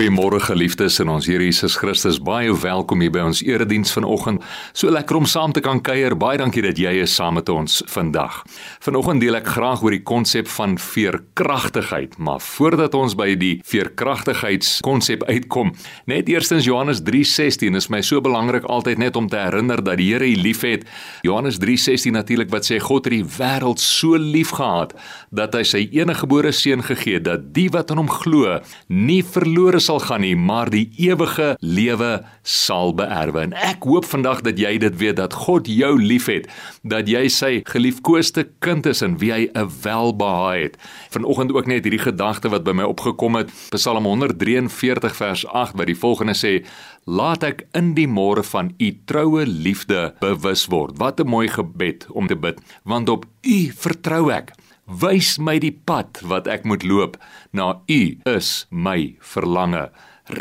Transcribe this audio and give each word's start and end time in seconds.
Goeiemôre 0.00 0.38
geliefdes 0.40 0.94
in 1.02 1.10
ons 1.12 1.26
Here 1.28 1.44
Jesus 1.44 1.74
Christus. 1.76 2.16
Baie 2.24 2.54
welkom 2.56 3.02
hier 3.04 3.10
by 3.12 3.20
ons 3.20 3.42
erediens 3.44 3.90
vanoggend. 3.92 4.40
So 4.72 4.88
lekker 4.88 5.18
om 5.18 5.26
saam 5.28 5.52
te 5.52 5.60
kan 5.60 5.82
kuier. 5.84 6.14
Baie 6.16 6.38
dankie 6.40 6.62
dat 6.64 6.78
jy 6.80 6.94
is 7.02 7.12
saam 7.12 7.36
met 7.36 7.50
ons 7.52 7.82
vandag. 7.92 8.38
Vanoggend 8.80 9.20
deel 9.20 9.36
ek 9.36 9.50
graag 9.52 9.82
oor 9.84 9.92
die 9.92 10.00
konsep 10.00 10.48
van 10.54 10.78
veerkragtigheid, 10.80 12.16
maar 12.16 12.40
voordat 12.40 12.96
ons 12.96 13.12
by 13.12 13.34
die 13.36 13.50
veerkragtigheidskonsep 13.68 15.26
uitkom, 15.28 15.74
net 16.08 16.32
eerstens 16.32 16.64
Johannes 16.64 17.04
3:16 17.04 17.76
is 17.76 17.90
my 17.92 18.00
so 18.00 18.24
belangrik 18.24 18.64
altyd 18.72 19.04
net 19.04 19.20
om 19.20 19.28
te 19.28 19.36
herinner 19.36 19.84
dat 19.84 20.00
die 20.00 20.08
Here 20.14 20.24
u 20.24 20.40
liefhet. 20.40 20.88
Johannes 21.28 21.60
3:16 21.60 22.16
natuurlik 22.16 22.48
wat 22.48 22.64
sê 22.64 22.80
God 22.80 23.04
het 23.04 23.18
die 23.18 23.28
wêreld 23.36 23.84
so 23.84 24.16
liefgehad 24.16 24.96
dat 25.28 25.52
hy 25.52 25.62
sy 25.62 25.84
enige 25.92 26.24
gebore 26.24 26.56
seun 26.56 26.80
gegee 26.80 27.20
het 27.20 27.28
dat 27.28 27.52
die 27.52 27.68
wat 27.68 27.90
aan 27.90 28.00
hom 28.00 28.08
glo 28.08 28.56
nie 28.88 29.20
verlore 29.20 29.89
sal 29.90 30.02
gaan 30.06 30.22
nie, 30.22 30.36
maar 30.38 30.70
die 30.70 30.86
ewige 31.02 31.56
lewe 31.58 32.20
sal 32.46 32.92
beerwe. 32.94 33.42
En 33.48 33.54
ek 33.58 33.86
hoop 33.88 34.06
vandag 34.06 34.44
dat 34.46 34.60
jy 34.60 34.76
dit 34.82 34.98
weet 35.00 35.18
dat 35.18 35.34
God 35.46 35.66
jou 35.66 35.96
liefhet, 35.98 36.46
dat 36.86 37.10
jy 37.10 37.24
sy 37.32 37.50
geliefkoeste 37.66 38.46
kind 38.62 38.86
is 38.86 39.02
en 39.02 39.18
wie 39.18 39.32
hy 39.34 39.48
'n 39.50 39.66
welbehae 39.82 40.62
het. 40.62 40.76
Vanoggend 41.10 41.52
ook 41.52 41.66
net 41.66 41.82
hierdie 41.84 42.06
gedagte 42.06 42.48
wat 42.50 42.62
by 42.62 42.72
my 42.72 42.86
opgekom 42.86 43.34
het, 43.34 43.50
Psalm 43.74 44.04
143 44.04 45.16
vers 45.16 45.46
8 45.46 45.74
wat 45.74 45.86
die 45.86 45.98
volgende 45.98 46.34
sê: 46.38 46.64
Laat 47.06 47.42
ek 47.42 47.66
in 47.74 47.94
die 47.94 48.06
môre 48.06 48.42
van 48.42 48.74
u 48.78 48.92
troue 49.06 49.46
liefde 49.46 50.14
bewus 50.20 50.66
word. 50.66 50.98
Wat 50.98 51.18
'n 51.20 51.26
mooi 51.26 51.48
gebed 51.48 52.06
om 52.10 52.26
te 52.26 52.36
bid, 52.36 52.60
want 52.84 53.08
op 53.08 53.24
u 53.42 53.72
vertrou 53.74 54.30
ek. 54.30 54.52
Wys 54.90 55.36
my 55.38 55.60
die 55.62 55.70
pad 55.86 56.18
wat 56.26 56.48
ek 56.50 56.64
moet 56.66 56.82
loop. 56.82 57.14
Na 57.54 57.78
U 57.86 58.00
is 58.26 58.66
my 58.74 59.14
verlange. 59.22 59.86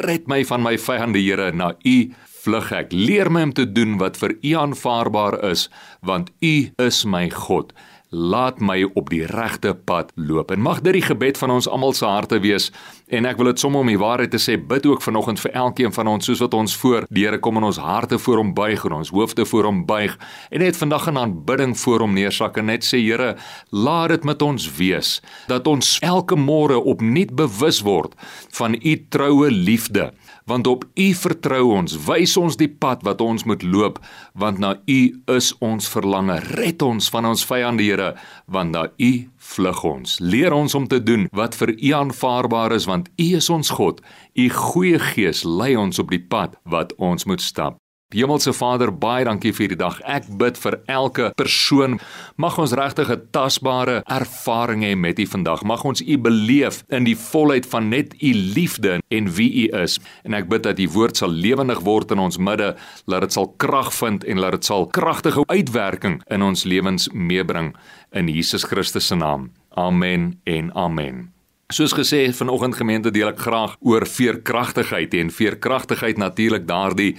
Red 0.01 0.25
my 0.25 0.41
van 0.41 0.65
my 0.65 0.73
vyande, 0.81 1.21
Here, 1.21 1.51
na 1.53 1.75
U 1.85 1.97
vlug 2.41 2.71
ek. 2.73 2.89
Leer 2.89 3.29
my 3.29 3.45
om 3.45 3.53
te 3.53 3.67
doen 3.69 3.99
wat 4.01 4.17
vir 4.17 4.33
U 4.41 4.55
aanvaarbaar 4.63 5.37
is, 5.51 5.67
want 6.01 6.33
U 6.41 6.55
is 6.81 7.05
my 7.05 7.27
God 7.29 7.77
laat 8.09 8.59
my 8.59 8.83
op 8.93 9.09
die 9.09 9.25
regte 9.25 9.73
pad 9.73 10.11
loop. 10.15 10.51
En 10.51 10.61
mag 10.61 10.81
dit 10.81 10.93
die 10.97 11.05
gebed 11.05 11.37
van 11.37 11.51
ons 11.53 11.67
almal 11.69 11.93
se 11.93 12.05
harte 12.05 12.39
wees. 12.41 12.71
En 13.07 13.25
ek 13.25 13.37
wil 13.37 13.51
dit 13.51 13.61
sommer 13.61 13.81
om 13.81 13.89
die 13.89 13.99
waarheid 13.99 14.31
te 14.33 14.41
sê, 14.41 14.57
bid 14.57 14.85
ook 14.89 15.01
vanoggend 15.01 15.41
vir 15.41 15.53
elkeen 15.57 15.93
van 15.93 16.09
ons 16.09 16.25
soos 16.25 16.41
wat 16.43 16.53
ons 16.57 16.75
voor 16.77 17.05
die 17.09 17.25
Here 17.25 17.39
kom 17.39 17.57
in 17.57 17.67
ons 17.67 17.77
harte 17.81 18.19
voor 18.21 18.41
hom 18.41 18.53
buig 18.57 18.85
en 18.85 18.95
ons 18.99 19.09
hoofde 19.13 19.45
voor 19.45 19.67
hom 19.69 19.83
buig 19.85 20.15
en 20.49 20.63
net 20.63 20.77
vandag 20.77 21.07
in 21.11 21.17
aanbidding 21.17 21.75
voor 21.77 22.05
hom 22.05 22.13
neersak 22.17 22.57
en 22.57 22.69
net 22.69 22.85
sê 22.85 23.01
Here, 23.01 23.35
laat 23.69 24.13
dit 24.13 24.25
met 24.29 24.41
ons 24.41 24.69
wees 24.77 25.19
dat 25.49 25.67
ons 25.67 25.97
elke 26.05 26.37
môre 26.37 26.79
opnuut 26.79 27.33
bewus 27.35 27.81
word 27.85 28.15
van 28.57 28.77
u 28.77 28.95
troue 29.09 29.51
liefde 29.51 30.09
want 30.49 30.67
op 30.67 30.85
U 30.97 31.07
vertrou 31.13 31.63
ons. 31.77 31.95
Wys 32.07 32.35
ons 32.41 32.57
die 32.59 32.69
pad 32.69 33.05
wat 33.07 33.21
ons 33.21 33.45
moet 33.45 33.63
loop, 33.63 33.99
want 34.33 34.59
na 34.61 34.75
U 34.89 34.99
is 35.35 35.51
ons 35.63 35.89
verlange. 35.93 36.39
Red 36.57 36.81
ons 36.85 37.09
van 37.13 37.29
ons 37.29 37.45
vyande, 37.45 37.85
Here, 37.85 38.13
want 38.45 38.73
na 38.75 38.87
U 38.97 39.11
vlug 39.53 39.83
ons. 39.87 40.17
Leer 40.19 40.53
ons 40.53 40.75
om 40.75 40.87
te 40.89 40.99
doen 41.03 41.27
wat 41.33 41.55
vir 41.57 41.73
U 41.77 41.93
aanvaarbaar 42.01 42.75
is, 42.75 42.89
want 42.89 43.09
U 43.17 43.29
is 43.37 43.49
ons 43.49 43.71
God. 43.77 44.01
U 44.35 44.49
goeie 44.49 44.99
Gees 45.11 45.45
lei 45.45 45.75
ons 45.77 46.01
op 46.01 46.09
die 46.13 46.21
pad 46.21 46.57
wat 46.65 46.97
ons 46.97 47.29
moet 47.29 47.41
stap. 47.41 47.79
Hemelse 48.09 48.55
Vader, 48.57 48.89
baie 48.89 49.21
dankie 49.21 49.51
vir 49.53 49.67
hierdie 49.67 49.77
dag. 49.77 49.99
Ek 50.01 50.25
bid 50.41 50.55
vir 50.57 50.79
elke 50.89 51.27
persoon. 51.37 51.99
Mag 52.41 52.55
ons 52.57 52.73
regtig 52.73 53.11
'n 53.13 53.27
tasbare 53.29 54.01
ervaring 54.09 54.81
hê 54.81 54.95
met 54.97 55.19
U 55.19 55.25
vandag. 55.27 55.61
Mag 55.61 55.85
ons 55.85 56.01
U 56.01 56.17
beleef 56.17 56.83
in 56.89 57.03
die 57.03 57.15
volheid 57.15 57.69
van 57.69 57.89
net 57.89 58.15
U 58.17 58.33
liefde 58.33 58.99
en 59.09 59.29
wie 59.29 59.69
U 59.69 59.77
is. 59.83 59.99
En 60.23 60.33
ek 60.33 60.49
bid 60.49 60.63
dat 60.63 60.79
U 60.79 60.89
woord 60.89 61.17
sal 61.17 61.29
lewendig 61.29 61.79
word 61.85 62.11
in 62.11 62.19
ons 62.19 62.37
midde, 62.37 62.75
laat 63.05 63.21
dit 63.21 63.33
sal 63.33 63.53
krag 63.57 63.93
vind 63.93 64.23
en 64.23 64.39
laat 64.39 64.51
dit 64.51 64.65
sal 64.65 64.87
kragtige 64.87 65.45
uitwerking 65.45 66.23
in 66.31 66.41
ons 66.41 66.63
lewens 66.63 67.09
meebring 67.13 67.75
in 68.11 68.27
Jesus 68.27 68.63
Christus 68.63 69.05
se 69.05 69.15
naam. 69.15 69.51
Amen 69.75 70.39
en 70.45 70.73
amen. 70.73 71.29
Soos 71.71 71.93
gesê, 71.93 72.33
vanoggend 72.33 72.73
gemeente 72.75 73.11
deel 73.13 73.29
ek 73.29 73.43
graag 73.45 73.75
oor 73.85 74.01
veerkragtigheid 74.09 75.13
en 75.13 75.27
veerkragtigheid 75.29 76.17
natuurlik 76.17 76.63
daardie 76.65 77.11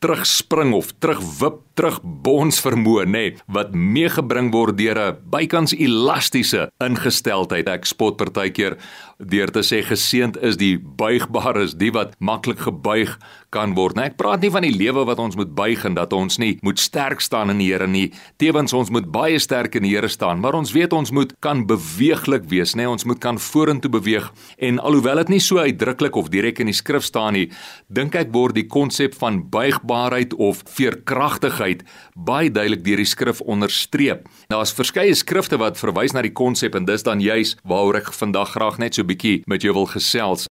terugspring 0.00 0.74
of 0.74 0.92
terugwip 1.02 1.64
terugbons 1.78 2.58
vermoë 2.62 3.04
nê 3.06 3.12
nee, 3.12 3.34
wat 3.54 3.74
meegebring 3.74 4.50
word 4.54 4.78
deur 4.78 4.98
'n 4.98 5.18
bykans 5.30 5.74
elastiese 5.74 6.70
ingesteldheid. 6.82 7.68
Ek 7.68 7.86
spot 7.86 8.16
partykeer 8.18 8.76
deur 9.18 9.50
te 9.50 9.62
sê 9.62 9.82
geseend 9.82 10.36
is 10.42 10.56
die 10.56 10.78
buigbares, 10.78 11.74
die 11.74 11.90
wat 11.92 12.14
maklik 12.18 12.58
gebuig 12.58 13.18
kan 13.50 13.74
word. 13.74 13.96
Nou 13.96 14.04
ek 14.06 14.16
praat 14.16 14.40
nie 14.42 14.50
van 14.50 14.62
die 14.62 14.74
lewe 14.74 15.04
wat 15.06 15.18
ons 15.18 15.36
moet 15.36 15.54
buig 15.54 15.84
en 15.84 15.94
dat 15.94 16.12
ons 16.12 16.38
nie 16.38 16.58
moet 16.62 16.78
sterk 16.78 17.20
staan 17.20 17.50
in 17.50 17.58
die 17.58 17.68
Here 17.68 17.86
nie. 17.86 18.12
Tewens 18.38 18.72
ons 18.72 18.90
moet 18.90 19.10
baie 19.12 19.38
sterk 19.38 19.74
in 19.74 19.82
die 19.82 19.94
Here 19.94 20.08
staan, 20.08 20.40
maar 20.40 20.54
ons 20.54 20.72
weet 20.72 20.92
ons 20.92 21.10
moet 21.10 21.32
kan 21.40 21.66
beweeglik 21.66 22.48
wees, 22.48 22.74
nê? 22.74 22.82
Nee, 22.82 22.88
ons 22.88 23.04
moet 23.04 23.18
kan 23.20 23.38
vorentoe 23.38 23.90
beweeg. 23.90 24.32
En 24.58 24.78
alhoewel 24.78 25.16
dit 25.16 25.28
nie 25.28 25.40
so 25.40 25.58
uitdruklik 25.58 26.16
of 26.16 26.28
direk 26.28 26.58
in 26.60 26.66
die 26.66 26.74
skrif 26.74 27.04
staan 27.04 27.34
nie, 27.34 27.50
dink 27.88 28.14
ek 28.14 28.32
word 28.32 28.54
die 28.54 28.66
konsep 28.66 29.14
van 29.14 29.42
buigbaarheid 29.88 30.34
of 30.34 30.62
veerkragtigheid 30.68 31.82
baie 32.14 32.50
duidelik 32.50 32.84
deur 32.84 33.00
die 33.00 33.08
skrif 33.08 33.40
onderstreep. 33.40 34.26
Daar's 34.52 34.74
verskeie 34.76 35.14
skrifte 35.16 35.58
wat 35.58 35.80
verwys 35.80 36.12
na 36.12 36.22
die 36.22 36.32
konsep 36.32 36.76
en 36.76 36.84
dis 36.88 37.02
dan 37.06 37.22
juis 37.24 37.56
waaroor 37.64 38.02
ek 38.02 38.12
vandag 38.12 38.52
graag 38.56 38.78
net 38.78 38.98
so 38.98 39.04
bietjie 39.04 39.42
met 39.46 39.64
jou 39.64 39.74
wil 39.74 39.88
gesels. 39.88 40.46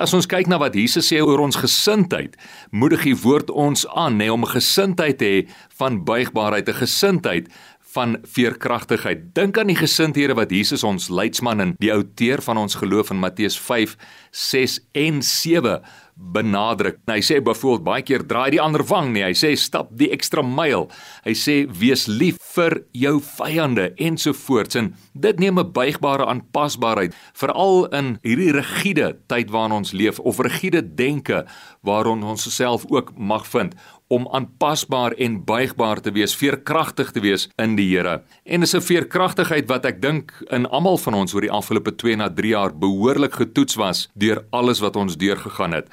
As 0.00 0.14
ons 0.16 0.28
kyk 0.30 0.48
na 0.48 0.56
wat 0.62 0.76
Jesus 0.78 1.10
sê 1.10 1.18
oor 1.20 1.42
ons 1.42 1.58
gesindheid, 1.60 2.36
moedig 2.70 3.10
die 3.10 3.16
woord 3.20 3.50
ons 3.50 3.84
aan 3.90 4.16
nê 4.16 4.30
om 4.30 4.44
'n 4.44 4.54
gesindheid 4.54 5.18
te 5.18 5.24
hê 5.24 5.48
van 5.76 6.04
buigbaarheid, 6.04 6.68
'n 6.68 6.80
gesindheid 6.86 7.48
van 7.94 8.18
veerkragtigheid. 8.22 9.34
Dink 9.34 9.58
aan 9.58 9.70
die 9.72 9.78
gesindhede 9.78 10.36
wat 10.38 10.52
Jesus 10.54 10.84
ons 10.86 11.08
leidsman 11.10 11.60
en 11.60 11.74
die 11.82 11.90
outeur 11.92 12.42
van 12.42 12.56
ons 12.56 12.78
geloof 12.78 13.10
in 13.10 13.18
Matteus 13.18 13.58
5, 13.58 13.96
6 14.30 14.78
en 14.92 15.22
7 15.22 15.80
benadruk. 16.20 17.00
Nou, 17.08 17.16
hy 17.16 17.24
sê 17.24 17.40
byvoorbeeld 17.44 17.86
baie 17.86 18.04
keer 18.06 18.24
draai 18.28 18.50
die 18.54 18.60
ander 18.62 18.84
wang 18.86 19.12
nie. 19.14 19.24
Hy 19.24 19.34
sê 19.36 19.54
stap 19.58 19.90
die 19.96 20.10
ekstra 20.14 20.44
myl. 20.46 20.88
Hy 21.24 21.34
sê 21.38 21.56
wees 21.80 22.06
lief 22.10 22.38
vir 22.54 22.80
jou 22.96 23.16
vyande 23.24 23.90
ensovoorts. 23.96 24.76
En 24.76 24.92
dit 25.14 25.38
neem 25.38 25.58
'n 25.58 25.72
buigbare 25.72 26.26
aanpasbaarheid 26.26 27.14
veral 27.34 27.86
in 27.94 28.18
hierdie 28.22 28.52
rigiede 28.52 29.18
tyd 29.28 29.50
waarin 29.50 29.80
ons 29.80 29.92
leef 29.92 30.18
of 30.18 30.38
rigiede 30.38 30.82
denke 30.82 31.46
waarin 31.82 32.22
ons 32.22 32.46
osself 32.46 32.84
ook 32.88 33.18
mag 33.18 33.46
vind 33.46 33.74
om 34.10 34.26
aanpasbaar 34.34 35.14
en 35.22 35.36
buigbaar 35.46 36.00
te 36.02 36.10
wees, 36.10 36.34
veerkragtig 36.34 37.12
te 37.14 37.22
wees 37.22 37.46
in 37.62 37.76
die 37.78 37.86
Here. 37.92 38.22
En 38.44 38.60
dis 38.60 38.74
'n 38.74 38.82
veerkragtigheid 38.82 39.68
wat 39.68 39.84
ek 39.84 40.02
dink 40.02 40.32
in 40.50 40.66
almal 40.66 40.98
van 40.98 41.14
ons 41.14 41.34
oor 41.34 41.40
die 41.40 41.50
afgelope 41.50 41.94
2 41.94 42.16
na 42.16 42.28
3 42.28 42.48
jaar 42.48 42.74
behoorlik 42.74 43.34
getoets 43.34 43.74
was 43.74 44.08
deur 44.14 44.44
alles 44.50 44.80
wat 44.80 44.96
ons 44.96 45.16
deurgegaan 45.16 45.72
het. 45.72 45.88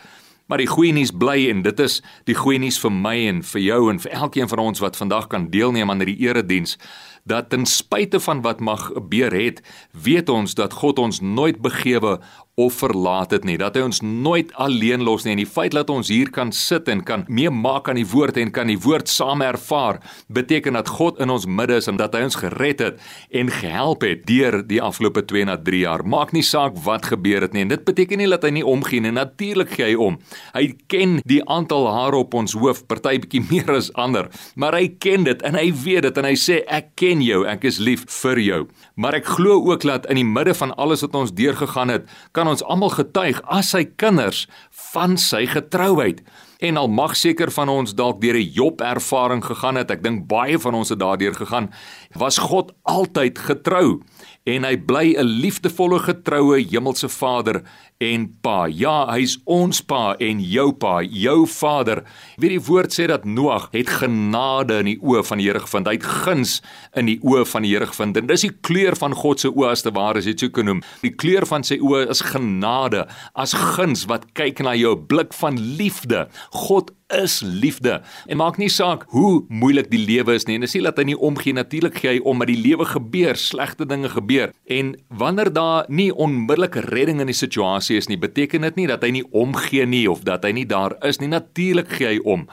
Maar 0.48 0.58
die 0.58 0.68
goeie 0.68 0.94
nuus 0.94 1.12
bly 1.12 1.50
en 1.50 1.62
dit 1.62 1.80
is 1.80 2.02
die 2.26 2.36
goeie 2.36 2.60
nuus 2.60 2.80
vir 2.80 2.92
my 2.92 3.16
en 3.28 3.44
vir 3.44 3.62
jou 3.62 3.90
en 3.92 4.00
vir 4.00 4.12
elkeen 4.12 4.48
van 4.48 4.60
ons 4.60 4.80
wat 4.80 4.98
vandag 4.98 5.28
kan 5.28 5.50
deelneem 5.50 5.90
aan 5.92 6.00
hierdie 6.00 6.28
erediens 6.28 6.78
dat 7.28 7.50
ten 7.50 7.66
spyte 7.66 8.20
van 8.20 8.42
wat 8.42 8.60
mag 8.60 8.90
gebeur 8.94 9.34
het, 9.34 9.62
weet 9.92 10.30
ons 10.30 10.56
dat 10.56 10.74
God 10.74 11.00
ons 11.00 11.22
nooit 11.22 11.62
begewe 11.62 12.20
of 12.58 12.74
verlaat 12.74 13.32
het 13.32 13.44
nie. 13.46 13.58
Dat 13.62 13.76
hy 13.78 13.84
ons 13.86 14.00
nooit 14.02 14.50
alleen 14.58 15.04
los 15.06 15.24
nie. 15.24 15.36
En 15.36 15.42
die 15.44 15.50
feit 15.50 15.76
dat 15.78 15.92
ons 15.94 16.10
hier 16.10 16.32
kan 16.34 16.50
sit 16.56 16.88
en 16.90 17.04
kan 17.06 17.22
meemaak 17.30 17.90
aan 17.92 18.00
die 18.00 18.08
woord 18.10 18.40
en 18.42 18.50
kan 18.54 18.72
die 18.72 18.80
woord 18.82 19.12
saam 19.14 19.44
ervaar 19.46 20.00
beteken 20.34 20.74
dat 20.74 20.90
God 20.98 21.22
in 21.22 21.30
ons 21.30 21.46
midde 21.46 21.78
is 21.78 21.88
en 21.92 22.00
dat 22.02 22.18
hy 22.18 22.24
ons 22.26 22.40
gered 22.42 22.82
het 22.82 23.04
en 23.30 23.52
gehelp 23.54 24.02
het 24.08 24.26
deur 24.26 24.58
die 24.66 24.82
afgelope 24.82 25.22
2 25.30 25.46
na 25.52 25.58
3 25.62 25.84
jaar. 25.84 26.02
Maak 26.02 26.34
nie 26.34 26.42
saak 26.42 26.80
wat 26.88 27.06
gebeur 27.12 27.46
het 27.46 27.54
nie. 27.54 27.68
En 27.68 27.76
dit 27.76 27.84
beteken 27.86 28.24
nie 28.24 28.30
dat 28.34 28.50
hy 28.50 28.56
nie 28.58 28.66
omgee 28.66 29.06
nie. 29.06 29.14
Natuurlik 29.14 29.76
gee 29.78 29.92
hy 29.92 30.02
om. 30.08 30.18
Hy 30.58 30.72
ken 30.90 31.20
die 31.30 31.44
aantal 31.46 31.86
hare 31.94 32.24
op 32.24 32.34
ons 32.42 32.58
hoof 32.58 32.88
party 32.90 33.20
bietjie 33.22 33.44
meer 33.52 33.70
as 33.78 33.92
ander. 33.94 34.32
Maar 34.58 34.80
hy 34.82 34.90
ken 34.98 35.30
dit 35.30 35.46
en 35.46 35.62
hy 35.62 35.70
weet 35.86 36.10
dit 36.10 36.18
en 36.24 36.32
hy 36.32 36.34
sê 36.42 36.64
ek 36.66 36.96
ken 36.98 37.17
jou 37.22 37.46
ek 37.48 37.68
is 37.70 37.80
lief 37.80 38.06
vir 38.22 38.40
jou 38.40 38.62
maar 38.96 39.18
ek 39.18 39.30
glo 39.38 39.60
ook 39.72 39.86
dat 39.88 40.08
in 40.10 40.22
die 40.22 40.28
midde 40.28 40.54
van 40.58 40.76
alles 40.76 41.02
wat 41.06 41.16
ons 41.16 41.34
deurgegaan 41.34 41.90
het 41.94 42.10
kan 42.32 42.48
ons 42.48 42.64
almal 42.64 42.94
getuig 42.94 43.42
as 43.46 43.74
sy 43.76 43.84
kinders 44.00 44.46
van 44.94 45.18
sy 45.22 45.46
getrouheid. 45.50 46.22
En 46.58 46.78
al 46.78 46.88
mag 46.88 47.16
seker 47.16 47.52
van 47.54 47.70
ons 47.70 47.94
dalk 47.96 48.22
deur 48.22 48.36
'n 48.36 48.52
Job 48.54 48.82
ervaring 48.82 49.46
gegaan 49.46 49.76
het, 49.76 49.92
ek 49.92 50.04
dink 50.04 50.28
baie 50.28 50.60
van 50.60 50.74
ons 50.74 50.90
het 50.90 51.00
daardeur 51.00 51.34
gegaan, 51.34 51.70
was 52.14 52.38
God 52.38 52.74
altyd 52.84 53.38
getrou 53.40 54.02
en 54.48 54.64
hy 54.64 54.78
bly 54.78 55.16
'n 55.20 55.28
liefdevolle 55.44 56.00
getroue 56.00 56.64
hemelse 56.64 57.10
Vader 57.10 57.64
en 57.98 58.28
Pa. 58.42 58.68
Ja, 58.70 59.08
hy's 59.12 59.38
ons 59.46 59.82
Pa 59.82 60.16
en 60.20 60.40
jou 60.40 60.72
Pa, 60.74 61.02
jou 61.02 61.48
Vader. 61.48 62.04
Wie 62.38 62.50
die 62.50 62.62
woord 62.62 62.94
sê 62.94 63.08
dat 63.08 63.26
Noag 63.26 63.70
het 63.74 63.90
genade 63.90 64.80
in 64.80 64.86
die 64.86 65.00
oë 65.02 65.24
van 65.26 65.38
die 65.38 65.48
Here 65.48 65.60
gevind. 65.60 65.88
Hy 65.88 65.94
het 65.98 66.04
guns 66.04 66.62
in 66.96 67.06
die 67.06 67.20
oë 67.24 67.46
van 67.46 67.66
die 67.66 67.74
Here 67.74 67.88
gevind. 67.88 68.18
En 68.18 68.28
dis 68.28 68.46
die 68.46 68.54
kleur 68.62 68.96
van 68.96 69.14
God 69.14 69.40
se 69.40 69.50
oë 69.50 69.72
as 69.72 69.82
te 69.82 69.92
ware 69.92 70.20
as 70.20 70.26
jy 70.26 70.36
dit 70.36 70.40
sou 70.46 70.50
kan 70.50 70.66
noem. 70.66 70.84
Die 71.02 71.16
kleur 71.16 71.46
van 71.46 71.64
sy 71.64 71.80
oë 71.80 72.10
is 72.10 72.22
genade, 72.22 73.08
as 73.36 73.54
guns 73.54 74.06
wat 74.06 74.34
kyk 74.38 74.62
na 74.62 74.76
jou 74.76 74.96
blik 74.96 75.34
van 75.34 75.58
liefde. 75.58 76.28
God 76.50 76.92
is 77.24 77.42
liefde. 77.42 78.02
En 78.28 78.38
maak 78.38 78.58
nie 78.58 78.70
saak 78.70 79.06
hoe 79.14 79.46
moeilik 79.48 79.90
die 79.92 80.02
lewe 80.02 80.36
is 80.38 80.48
nie. 80.48 80.58
En 80.58 80.66
dis 80.66 80.76
nie 80.76 80.84
dat 80.86 81.00
hy 81.00 81.08
nie 81.12 81.18
omgee 81.30 81.56
natuurlik 81.56 82.00
gee 82.02 82.16
hy 82.16 82.24
om 82.24 82.44
dat 82.44 82.52
die 82.52 82.60
lewe 82.60 82.88
gebeur, 82.88 83.40
slegte 83.40 83.88
dinge 83.88 84.10
gebeur. 84.14 84.54
En 84.66 84.96
wanneer 85.08 85.54
daar 85.54 85.86
nie 85.88 86.10
onmiddellike 86.14 86.86
redding 86.90 87.22
in 87.24 87.32
die 87.32 87.38
situasie 87.38 87.98
is 87.98 88.10
nie, 88.12 88.20
beteken 88.20 88.68
dit 88.68 88.82
nie 88.82 88.88
dat 88.88 89.04
hy 89.04 89.14
nie 89.20 89.26
omgee 89.32 89.86
nie 89.86 90.06
of 90.12 90.26
dat 90.28 90.46
hy 90.48 90.54
nie 90.58 90.68
daar 90.68 90.98
is 91.08 91.22
nie. 91.24 91.32
Natuurlik 91.32 91.92
gee 92.00 92.16
hy 92.16 92.24
om. 92.24 92.48